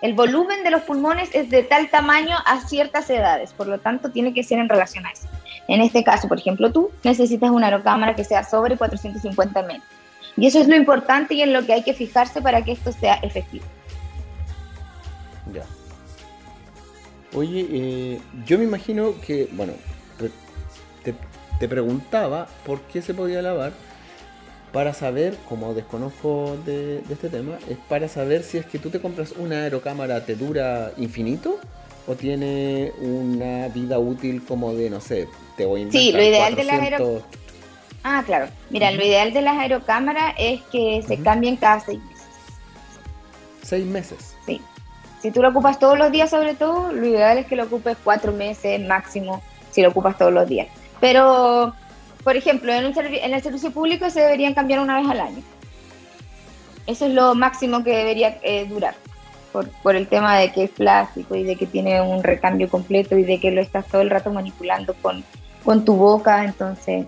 El 0.02 0.16
volumen 0.16 0.66
de 0.66 0.72
los 0.72 0.82
pulmones 0.82 1.30
es 1.32 1.50
de 1.50 1.64
tal 1.64 1.90
tamaño 1.90 2.36
a 2.46 2.60
ciertas 2.60 3.10
edades, 3.10 3.54
por 3.54 3.68
lo 3.68 3.80
tanto 3.80 4.12
tiene 4.12 4.34
que 4.34 4.44
ser 4.44 4.60
en 4.60 4.68
relación 4.68 5.06
a 5.06 5.12
eso. 5.12 5.30
En 5.68 5.82
este 5.82 6.04
caso, 6.04 6.28
por 6.28 6.40
ejemplo, 6.40 6.72
tú 6.72 6.92
necesitas 7.04 7.50
una 7.50 7.68
aerocámara 7.68 8.16
que 8.16 8.24
sea 8.24 8.44
sobre 8.44 8.78
450 8.78 9.62
ml. 9.64 9.82
Y 10.38 10.48
eso 10.48 10.60
es 10.60 10.68
lo 10.68 10.76
importante 10.76 11.34
y 11.34 11.42
en 11.42 11.54
lo 11.54 11.66
que 11.66 11.74
hay 11.74 11.84
que 11.84 11.94
fijarse 11.94 12.42
para 12.42 12.64
que 12.64 12.74
esto 12.74 12.92
sea 12.92 13.16
efectivo. 13.16 13.66
Ya. 15.54 15.64
Oye, 17.34 17.68
eh, 17.70 18.22
yo 18.46 18.58
me 18.58 18.66
imagino 18.66 19.20
que, 19.22 19.50
bueno, 19.54 19.74
te, 21.04 21.68
preguntaba 21.68 22.48
por 22.66 22.82
qué 22.82 23.02
se 23.02 23.14
podía 23.14 23.42
lavar 23.42 23.74
para 24.72 24.94
saber, 24.94 25.36
como 25.48 25.74
desconozco 25.74 26.58
de, 26.66 27.02
este 27.10 27.30
tema, 27.30 27.58
es 27.70 27.78
para 27.90 28.08
saber 28.08 28.44
si 28.44 28.58
es 28.58 28.66
que 28.66 28.78
tú 28.78 28.90
te 28.90 29.00
compras 29.00 29.34
una 29.38 29.64
aerocámara, 29.64 30.26
¿te 30.26 30.36
dura 30.36 30.92
infinito? 30.98 31.60
¿O 32.08 32.16
tiene 32.16 32.92
una 33.00 33.70
vida 33.70 34.00
útil 34.00 34.44
como 34.44 34.74
de, 34.74 34.90
no 34.90 35.02
sé, 35.02 35.28
te 35.56 35.66
voy 35.66 35.82
a 35.82 35.84
inventar 35.84 36.02
Sí, 36.02 36.12
lo 36.12 36.24
ideal 36.24 36.56
de 36.56 36.64
las 36.64 36.80
aerocámaras... 36.80 37.24
Ah, 38.04 38.24
claro. 38.26 38.48
Mira, 38.70 38.92
lo 38.92 39.04
ideal 39.04 39.34
de 39.34 39.42
las 39.42 39.58
aerocámaras 39.58 40.36
es 40.38 40.62
que 40.72 41.04
se 41.08 41.18
cambien 41.18 41.56
cada 41.56 41.80
seis 41.80 42.00
meses. 42.04 42.28
¿Seis 43.64 43.86
meses? 43.86 44.36
Sí. 44.46 44.62
Si 45.22 45.32
tú 45.32 45.42
lo 45.42 45.50
ocupas 45.50 45.80
todos 45.80 45.98
los 45.98 46.12
días, 46.12 46.30
sobre 46.30 46.54
todo, 46.54 46.92
lo 46.92 47.06
ideal 47.08 47.40
es 47.40 47.48
que 47.48 47.56
lo 47.56 47.64
ocupes 47.64 47.98
cuatro 48.04 48.32
meses 48.32 48.80
máximo, 48.88 49.42
si 49.72 49.82
lo 49.82 49.90
ocupas 49.90 50.20
todos 50.20 50.32
los 50.32 50.48
días. 50.48 50.68
Pero 51.00 51.74
por 52.26 52.36
ejemplo, 52.36 52.74
en, 52.74 52.86
el 52.86 53.44
servicio 53.44 53.70
público 53.70 54.10
se 54.10 54.20
deberían 54.20 54.56
cambiar 54.56 54.80
una 54.80 55.00
vez 55.00 55.08
al 55.08 55.22
año. 55.22 55.44
Eso 56.88 57.06
es 57.06 57.14
lo 57.14 57.36
máximo 57.36 57.84
que 57.84 57.96
debería 57.96 58.40
eh, 58.42 58.66
durar, 58.66 58.96
por, 59.52 59.96
el 59.96 60.08
tema 60.08 60.36
de 60.40 60.52
que 60.52 60.64
es 60.64 60.72
plástico 60.72 61.36
y 61.36 61.44
de 61.44 61.56
que 61.56 61.68
tiene 61.68 62.02
un 62.02 62.24
recambio 62.24 62.68
completo 62.68 63.16
y 63.16 63.24
de 63.24 63.40
que 63.40 63.52
lo 63.52 63.62
estás 63.62 63.86
todo 63.86 64.02
el 64.02 64.10
rato 64.10 64.34
manipulando 64.34 64.96
con, 65.04 65.24
con 65.66 65.84
tu 65.84 65.96
boca. 65.96 66.46
Entonces, 66.46 67.06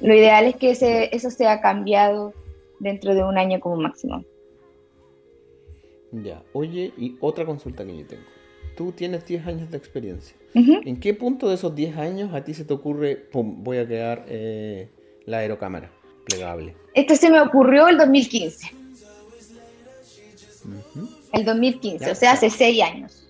lo 0.00 0.14
ideal 0.14 0.46
es 0.46 0.56
que 0.56 0.70
ese, 0.70 1.14
eso 1.14 1.30
sea 1.30 1.60
cambiado 1.60 2.32
dentro 2.78 3.14
de 3.14 3.24
un 3.24 3.36
año 3.36 3.60
como 3.60 3.76
máximo. 3.76 4.24
Ya, 6.12 6.42
oye, 6.52 6.92
y 6.96 7.16
otra 7.20 7.44
consulta 7.44 7.84
que 7.84 7.98
yo 7.98 8.06
tengo. 8.06 8.22
Tú 8.76 8.92
tienes 8.92 9.26
10 9.26 9.46
años 9.46 9.70
de 9.70 9.76
experiencia. 9.76 10.36
¿En 10.54 10.98
qué 11.00 11.12
punto 11.12 11.48
de 11.48 11.54
esos 11.56 11.74
10 11.74 11.96
años 11.98 12.34
a 12.34 12.42
ti 12.44 12.54
se 12.54 12.64
te 12.64 12.72
ocurre, 12.72 13.16
pum, 13.16 13.62
voy 13.62 13.78
a 13.78 13.86
crear 13.86 14.24
eh, 14.28 14.88
la 15.26 15.38
aerocámara 15.38 15.90
plegable? 16.24 16.74
Esto 16.94 17.14
se 17.14 17.30
me 17.30 17.40
ocurrió 17.40 17.88
el 17.88 17.98
2015. 17.98 18.70
El 21.32 21.44
2015, 21.44 22.10
o 22.10 22.14
sea, 22.14 22.32
hace 22.32 22.48
6 22.48 22.82
años. 22.82 23.26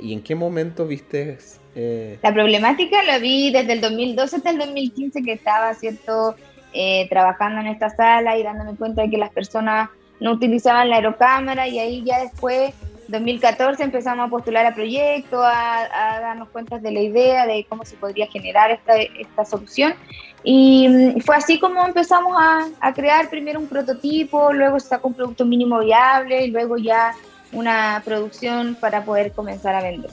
¿Y 0.00 0.12
en 0.12 0.22
qué 0.22 0.34
momento 0.34 0.86
viste? 0.86 1.38
Eh... 1.76 2.18
La 2.22 2.32
problemática 2.32 3.02
la 3.04 3.18
vi 3.18 3.52
desde 3.52 3.74
el 3.74 3.80
2012 3.80 4.36
hasta 4.36 4.50
el 4.50 4.58
2015 4.58 5.22
que 5.22 5.32
estaba, 5.34 5.74
¿cierto? 5.74 6.34
Eh, 6.72 7.06
trabajando 7.08 7.60
en 7.60 7.68
esta 7.68 7.90
sala 7.90 8.36
y 8.36 8.42
dándome 8.42 8.76
cuenta 8.76 9.02
de 9.02 9.10
que 9.10 9.18
las 9.18 9.30
personas 9.30 9.90
no 10.18 10.32
utilizaban 10.32 10.88
la 10.88 10.96
aerocámara 10.96 11.68
y 11.68 11.78
ahí 11.78 12.02
ya 12.04 12.20
después 12.20 12.74
2014 13.08 13.84
empezamos 13.84 14.26
a 14.26 14.30
postular 14.30 14.66
a 14.66 14.74
proyectos, 14.74 15.40
a, 15.44 16.18
darnos 16.20 16.48
cuenta 16.48 16.78
de 16.78 16.90
la 16.90 17.00
idea, 17.00 17.46
de 17.46 17.64
cómo 17.68 17.84
se 17.84 17.96
podría 17.96 18.26
generar 18.26 18.70
esta, 18.70 18.96
esta 18.96 19.44
solución. 19.44 19.94
Y 20.42 20.88
mm, 20.88 21.20
fue 21.20 21.36
así 21.36 21.58
como 21.58 21.84
empezamos 21.86 22.36
a, 22.38 22.68
a, 22.80 22.92
crear 22.92 23.30
primero 23.30 23.60
un 23.60 23.68
prototipo, 23.68 24.52
luego 24.52 24.80
se 24.80 24.88
sacó 24.88 25.08
un 25.08 25.14
producto 25.14 25.44
mínimo 25.44 25.78
viable 25.80 26.46
y 26.46 26.50
luego 26.50 26.78
ya 26.78 27.14
una 27.52 28.02
producción 28.04 28.76
para 28.80 29.04
poder 29.04 29.32
comenzar 29.32 29.74
a 29.74 29.82
vender. 29.82 30.10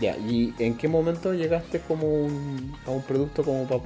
Ya, 0.00 0.16
¿y 0.16 0.54
en 0.58 0.76
qué 0.76 0.88
momento 0.88 1.32
llegaste 1.32 1.80
como 1.80 2.06
a 2.86 2.90
un 2.90 3.02
producto 3.06 3.44
como 3.44 3.64
para, 3.64 3.80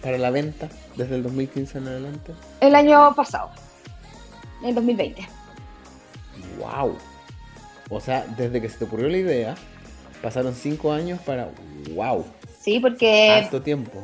para 0.00 0.18
la 0.18 0.30
venta 0.30 0.68
desde 0.96 1.16
el 1.16 1.22
2015 1.22 1.78
en 1.78 1.88
adelante? 1.88 2.32
El 2.60 2.74
año 2.74 3.14
pasado, 3.14 3.50
en 4.62 4.74
2020 4.74 5.42
wow. 6.62 6.96
O 7.90 8.00
sea, 8.00 8.24
desde 8.36 8.60
que 8.60 8.68
se 8.68 8.78
te 8.78 8.84
ocurrió 8.84 9.08
la 9.08 9.18
idea, 9.18 9.54
pasaron 10.22 10.54
cinco 10.54 10.92
años 10.92 11.20
para 11.20 11.50
wow. 11.94 12.24
Sí, 12.60 12.78
porque... 12.80 13.30
Harto 13.30 13.62
tiempo. 13.62 14.02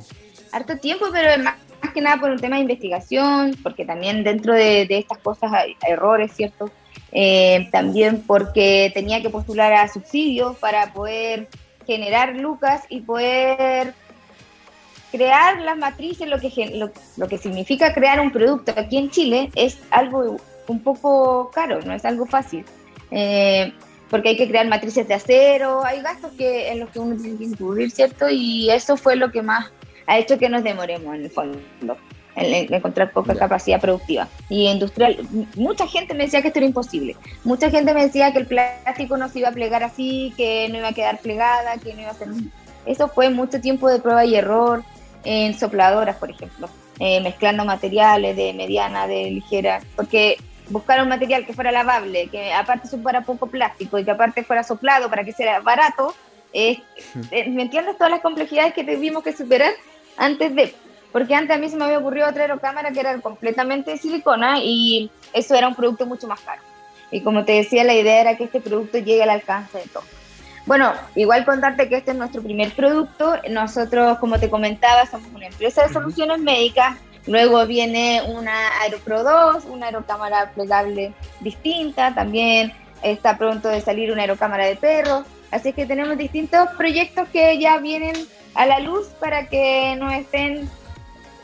Harto 0.53 0.77
tiempo, 0.79 1.07
pero 1.13 1.43
más, 1.43 1.55
que 1.93 2.01
nada 2.01 2.19
por 2.21 2.31
un 2.31 2.39
tema 2.39 2.57
de 2.57 2.63
investigación, 2.63 3.57
porque 3.63 3.85
también 3.85 4.25
dentro 4.25 4.55
de, 4.55 4.87
estas 4.91 5.19
cosas 5.19 5.53
hay 5.53 5.77
errores, 5.87 6.33
¿cierto? 6.33 6.71
Eh, 7.13 7.69
también 7.73 8.23
porque 8.27 8.91
tenía 8.95 9.23
que 9.23 9.31
postular 9.31 9.73
a 9.73 9.89
subsidios 9.89 10.57
para 10.59 10.93
poder 10.93 11.49
generar 11.87 12.37
lucas 12.37 12.83
y 12.89 13.01
poder 13.01 13.95
crear 15.11 15.61
las 15.61 15.77
matrices, 15.79 16.29
lo 16.29 16.39
que, 16.39 16.51
lo, 16.75 16.91
lo, 17.17 17.29
que 17.29 17.39
significa 17.39 17.95
crear 17.95 18.21
un 18.21 18.31
producto 18.31 18.75
aquí 18.77 18.99
en 18.99 19.11
Chile 19.11 19.51
es 19.55 19.79
algo 19.91 20.37
un 20.67 20.83
poco 20.83 21.51
caro, 21.55 21.81
no 21.83 21.95
es 21.95 22.05
algo 22.05 22.27
fácil. 22.27 22.65
Eh, 23.11 23.73
porque 24.11 24.31
hay 24.31 24.37
que 24.37 24.49
crear 24.49 24.67
matrices 24.67 25.07
de 25.07 25.15
acero, 25.15 25.85
hay 25.85 26.01
gastos 26.01 26.33
que, 26.33 26.71
en 26.71 26.81
los 26.81 26.91
que 26.91 26.99
uno 26.99 27.21
tiene 27.21 27.39
que 27.39 27.45
incluir, 27.45 27.91
¿cierto? 27.91 28.29
Y 28.29 28.71
eso 28.71 28.97
fue 28.97 29.17
lo 29.17 29.31
que 29.31 29.43
más 29.43 29.71
ha 30.09 30.19
hecho 30.19 30.39
que 30.39 30.49
nos 30.49 30.65
demoremos 30.65 31.15
en 31.15 31.25
el 31.25 31.31
fondo, 31.31 31.59
en, 32.35 32.75
encontrar 32.75 33.13
poca 33.13 33.35
capacidad 33.35 33.79
productiva. 33.79 34.27
Y 34.49 34.67
industrial, 34.67 35.19
mucha 35.55 35.87
gente 35.87 36.15
me 36.15 36.25
decía 36.25 36.41
que 36.41 36.49
esto 36.49 36.61
era 36.61 36.67
imposible. 36.67 37.15
Mucha 37.45 37.71
gente 37.71 37.93
me 37.93 38.05
decía 38.05 38.33
que 38.33 38.39
el 38.39 38.47
plástico 38.47 39.19
no 39.19 39.29
se 39.29 39.41
iba 39.41 39.51
a 39.51 39.53
plegar 39.53 39.83
así, 39.83 40.33
que 40.37 40.67
no 40.71 40.79
iba 40.79 40.89
a 40.89 40.95
quedar 40.95 41.19
plegada, 41.21 41.77
que 41.77 41.93
no 41.93 42.01
iba 42.01 42.11
a 42.11 42.15
ser... 42.15 42.29
Eso 42.87 43.09
fue 43.09 43.29
mucho 43.29 43.61
tiempo 43.61 43.87
de 43.89 44.01
prueba 44.01 44.25
y 44.25 44.35
error 44.35 44.83
en 45.25 45.59
sopladoras, 45.59 46.17
por 46.17 46.31
ejemplo, 46.31 46.71
eh, 46.99 47.21
mezclando 47.21 47.67
materiales 47.67 48.35
de 48.35 48.55
mediana, 48.55 49.07
de 49.07 49.31
ligera, 49.31 49.83
porque 49.95 50.39
buscar 50.71 51.03
un 51.03 51.09
material 51.09 51.45
que 51.45 51.53
fuera 51.53 51.71
lavable, 51.71 52.29
que 52.29 52.51
aparte 52.55 52.89
supiera 52.89 53.21
poco 53.21 53.49
plástico 53.49 53.99
y 53.99 54.05
que 54.07 54.11
aparte 54.11 54.43
fuera 54.43 54.63
soplado 54.63 55.11
para 55.11 55.23
que 55.23 55.33
sea 55.33 55.61
barato, 55.61 56.15
eh, 56.55 56.81
¿me 57.31 57.63
entiendes 57.63 57.99
todas 57.99 58.11
las 58.11 58.21
complejidades 58.21 58.73
que 58.73 58.83
tuvimos 58.83 59.23
que 59.23 59.37
superar 59.37 59.73
antes 60.19 60.55
de? 60.55 60.75
Porque 61.13 61.35
antes 61.35 61.57
a 61.57 61.59
mí 61.59 61.69
se 61.69 61.77
me 61.77 61.85
había 61.85 61.99
ocurrido 61.99 62.29
otra 62.29 62.43
aerocámara 62.43 62.91
que 62.91 63.01
era 63.01 63.19
completamente 63.21 63.93
de 63.93 63.99
silicona 63.99 64.59
y 64.63 65.11
eso 65.33 65.55
era 65.55 65.69
un 65.69 65.75
producto 65.75 66.05
mucho 66.07 66.27
más 66.27 66.41
caro. 66.41 66.61
Y 67.11 67.23
como 67.23 67.45
te 67.45 67.53
decía, 67.53 67.85
la 67.85 67.95
idea 67.95 68.21
era 68.21 68.37
que 68.37 68.45
este 68.45 68.61
producto 68.61 68.99
llegue 68.99 69.23
al 69.23 69.31
alcance 69.31 69.79
de 69.79 69.85
todos. 69.87 70.07
Bueno, 70.67 70.93
igual 71.15 71.47
contarte 71.47 71.89
que 71.89 71.97
este 71.97 72.11
es 72.11 72.17
nuestro 72.19 72.43
primer 72.43 72.73
producto. 72.73 73.37
Nosotros, 73.49 74.19
como 74.19 74.39
te 74.39 74.51
comentaba, 74.51 75.07
somos 75.07 75.33
una 75.35 75.47
empresa 75.47 75.87
de 75.87 75.93
soluciones 75.95 76.41
médicas 76.41 76.97
Luego 77.29 77.67
viene 77.67 78.23
una 78.27 78.81
AeroPro 78.81 79.23
2, 79.23 79.65
una 79.67 79.87
aerocámara 79.87 80.51
plegable 80.53 81.13
distinta, 81.41 82.15
también 82.15 82.73
está 83.03 83.37
pronto 83.37 83.69
de 83.69 83.83
salir 83.83 84.11
una 84.11 84.23
aerocámara 84.23 84.65
de 84.65 84.77
perro. 84.77 85.25
Así 85.51 85.75
que 85.75 85.85
tenemos 85.85 86.17
distintos 86.17 86.71
proyectos 86.79 87.29
que 87.29 87.59
ya 87.59 87.77
vienen 87.79 88.15
a 88.59 88.67
la 88.67 88.81
luz 88.81 89.07
para 89.21 89.49
que 89.49 89.95
nos 89.97 90.13
estén 90.13 90.69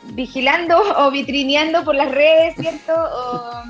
vigilando 0.03 0.77
o 0.99 1.11
vitrineando 1.11 1.85
por 1.85 1.95
las 1.95 2.11
redes, 2.11 2.57
¿cierto? 2.57 2.93
O 2.93 3.63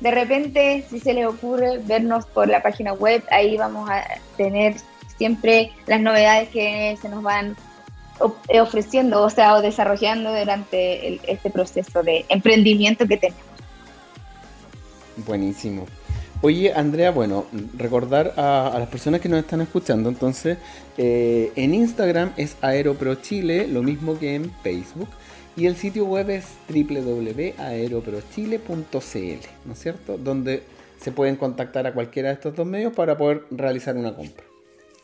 de 0.00 0.10
repente, 0.10 0.84
si 0.90 1.00
se 1.00 1.14
les 1.14 1.26
ocurre 1.26 1.78
vernos 1.78 2.26
por 2.26 2.48
la 2.48 2.62
página 2.62 2.92
web, 2.92 3.24
ahí 3.30 3.56
vamos 3.56 3.88
a 3.88 4.04
tener 4.36 4.74
siempre 5.16 5.72
las 5.86 6.00
novedades 6.00 6.50
que 6.50 6.98
se 7.00 7.08
nos 7.08 7.22
van 7.22 7.56
eh, 8.48 8.60
ofreciendo, 8.60 9.22
o 9.22 9.30
sea, 9.30 9.54
o 9.54 9.62
desarrollando 9.62 10.30
durante 10.36 11.18
este 11.32 11.50
proceso 11.50 12.02
de 12.02 12.26
emprendimiento 12.28 13.06
que 13.06 13.16
tenemos. 13.16 13.42
Buenísimo. 15.16 15.86
Oye, 16.44 16.72
Andrea, 16.74 17.12
bueno, 17.12 17.46
recordar 17.76 18.34
a, 18.36 18.74
las 18.76 18.88
personas 18.88 19.20
que 19.20 19.28
nos 19.28 19.38
están 19.38 19.60
escuchando, 19.60 20.08
entonces, 20.08 20.58
eh, 20.98 21.52
en 21.54 21.72
Instagram 21.72 22.32
es 22.36 22.56
AeroProChile, 22.60 23.68
lo 23.68 23.84
mismo 23.84 24.18
que 24.18 24.34
en 24.34 24.50
Facebook, 24.64 25.06
y 25.54 25.66
el 25.66 25.76
sitio 25.76 26.04
web 26.04 26.30
es 26.30 26.56
www.aeroprochile.cl, 26.68 29.46
¿no 29.64 29.72
es 29.72 29.78
cierto? 29.78 30.18
Donde 30.18 30.64
se 31.00 31.12
pueden 31.12 31.36
contactar 31.36 31.86
a 31.86 31.94
cualquiera 31.94 32.30
de 32.30 32.34
estos 32.34 32.56
dos 32.56 32.66
medios 32.66 32.92
para 32.92 33.16
poder 33.16 33.44
realizar 33.52 33.96
una 33.96 34.12
compra. 34.12 34.44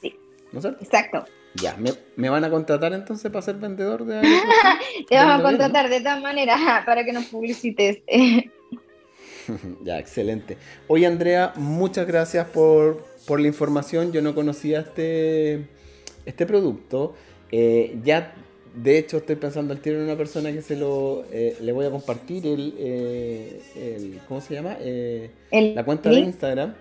Sí. 0.02 0.16
¿No 0.50 0.58
es 0.58 0.64
cierto? 0.64 0.82
Exacto. 0.82 1.24
Ya, 1.54 1.76
¿me, 2.16 2.28
van 2.28 2.42
a 2.42 2.50
contratar 2.50 2.92
entonces 2.92 3.30
para 3.30 3.42
ser 3.42 3.54
vendedor 3.56 4.04
de 4.04 4.20
Te 5.08 5.14
vamos 5.14 5.40
a 5.40 5.42
contratar 5.42 5.88
de 5.88 6.00
todas 6.00 6.20
maneras 6.20 6.60
para 6.84 7.04
que 7.04 7.12
nos 7.12 7.26
publicites. 7.26 8.00
ya, 9.84 9.98
excelente. 9.98 10.56
Oye, 10.86 11.06
Andrea, 11.06 11.52
muchas 11.56 12.06
gracias 12.06 12.46
por, 12.48 13.04
la 13.28 13.46
información. 13.46 14.12
Yo 14.12 14.22
no 14.22 14.34
conocía 14.34 14.80
este, 14.80 15.66
este 16.24 16.46
producto. 16.46 17.14
Eh, 17.50 17.98
ya, 18.02 18.34
de 18.74 18.98
hecho, 18.98 19.18
estoy 19.18 19.36
pensando 19.36 19.72
al 19.74 19.80
tiro 19.80 19.98
en 19.98 20.04
una 20.04 20.16
persona 20.16 20.52
que 20.52 20.62
se 20.62 20.76
lo 20.76 21.24
eh, 21.30 21.56
le 21.60 21.72
voy 21.72 21.86
a 21.86 21.90
compartir 21.90 22.46
el, 22.46 22.74
eh, 22.78 24.18
¿cómo 24.28 24.40
se 24.40 24.54
llama? 24.54 24.76
la 25.50 25.84
cuenta 25.84 26.10
de 26.10 26.20
Instagram. 26.20 26.74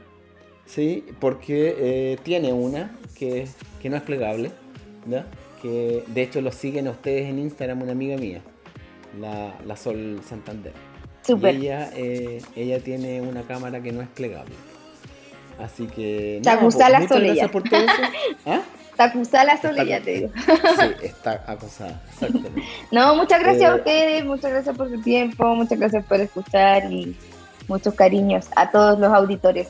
Sí, 0.65 1.05
porque 1.19 2.17
tiene 2.23 2.51
una 2.51 2.97
que, 3.17 3.47
que 3.81 3.89
no 3.89 3.95
es 3.95 4.03
plegable, 4.03 4.51
¿ya? 5.09 5.25
que 5.61 6.03
de 6.07 6.21
hecho 6.21 6.41
lo 6.41 6.51
siguen 6.51 6.87
ustedes 6.87 7.27
en 7.29 7.39
Instagram 7.39 7.81
una 7.81 7.93
amiga 7.93 8.17
mía, 8.17 8.41
la, 9.19 9.57
la 9.65 9.75
Sol 9.75 10.19
Santander. 10.27 10.73
Ella, 11.29 11.89
eh, 11.95 12.41
ella 12.55 12.79
tiene 12.79 13.21
una 13.21 13.43
cámara 13.43 13.81
que 13.81 13.91
no 13.91 14.01
es 14.01 14.07
plegable. 14.09 14.53
Así 15.59 15.87
que. 15.87 16.39
Te 16.43 16.49
acusa 16.49 16.89
la 16.89 17.07
solilla. 17.07 17.49
por 17.49 17.63
todo 17.63 17.79
eso. 17.79 18.01
¿Ah? 18.45 18.61
Está 18.97 19.03
acusada 19.05 19.43
la 19.43 19.61
solilla, 19.61 20.01
te 20.01 20.11
digo. 20.11 20.29
Sí, 20.35 20.95
está 21.03 21.43
acusada, 21.45 22.01
No, 22.91 23.15
muchas 23.15 23.39
gracias 23.41 23.69
a 23.69 23.75
eh, 23.75 23.77
ustedes, 23.77 24.25
muchas 24.25 24.51
gracias 24.51 24.75
por 24.75 24.89
su 24.89 24.99
tiempo, 25.03 25.53
muchas 25.53 25.77
gracias 25.77 26.03
por 26.05 26.19
escuchar 26.19 26.91
y 26.91 27.15
muchos 27.67 27.93
cariños 27.93 28.47
a 28.55 28.71
todos 28.71 28.99
los 28.99 29.13
auditores. 29.13 29.67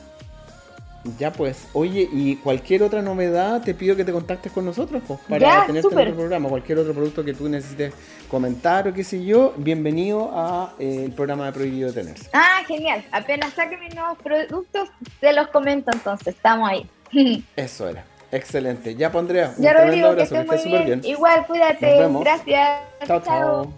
Ya 1.16 1.32
pues, 1.32 1.68
oye, 1.74 2.08
y 2.12 2.36
cualquier 2.36 2.82
otra 2.82 3.02
novedad 3.02 3.62
te 3.62 3.72
pido 3.72 3.94
que 3.94 4.04
te 4.04 4.12
contactes 4.12 4.50
con 4.50 4.64
nosotros 4.64 5.02
pues, 5.06 5.20
para 5.28 5.66
tenerte 5.66 5.88
en 5.94 6.02
otro 6.02 6.14
programa, 6.14 6.48
cualquier 6.48 6.78
otro 6.78 6.92
producto 6.92 7.24
que 7.24 7.34
tú 7.34 7.48
necesites 7.48 7.94
comentar 8.28 8.88
o 8.88 8.92
qué 8.92 9.04
sé 9.04 9.24
yo, 9.24 9.54
bienvenido 9.56 10.36
al 10.36 10.70
eh, 10.78 11.10
programa 11.14 11.46
de 11.46 11.52
Prohibido 11.52 11.92
Tenerse. 11.92 12.28
Ah, 12.32 12.62
genial, 12.66 13.04
apenas 13.12 13.54
saque 13.54 13.76
mis 13.76 13.94
nuevos 13.94 14.18
productos, 14.18 14.88
te 15.20 15.32
los 15.32 15.48
comento 15.48 15.90
entonces, 15.92 16.34
estamos 16.34 16.68
ahí. 16.68 16.86
Eso 17.56 17.88
era, 17.88 18.04
excelente. 18.32 18.96
Ya 18.96 19.12
pondré 19.12 19.46
pues, 19.46 19.58
un 19.58 19.64
ya 19.64 19.76
tremendo 19.76 20.08
abrazo, 20.08 20.34
que 20.34 20.40
estés 20.40 20.62
súper 20.62 20.84
bien. 20.84 21.00
Igual, 21.04 21.46
cuídate, 21.46 22.08
gracias. 22.20 22.80
Chao, 23.06 23.22
chao. 23.22 23.72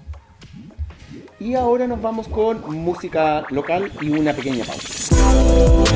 Y 1.39 1.55
ahora 1.55 1.87
nos 1.87 2.01
vamos 2.03 2.29
con 2.29 2.63
música 2.77 3.45
local 3.51 3.91
y 4.01 4.11
una 4.11 4.33
pequeña 4.33 4.65
pausa. 4.65 5.90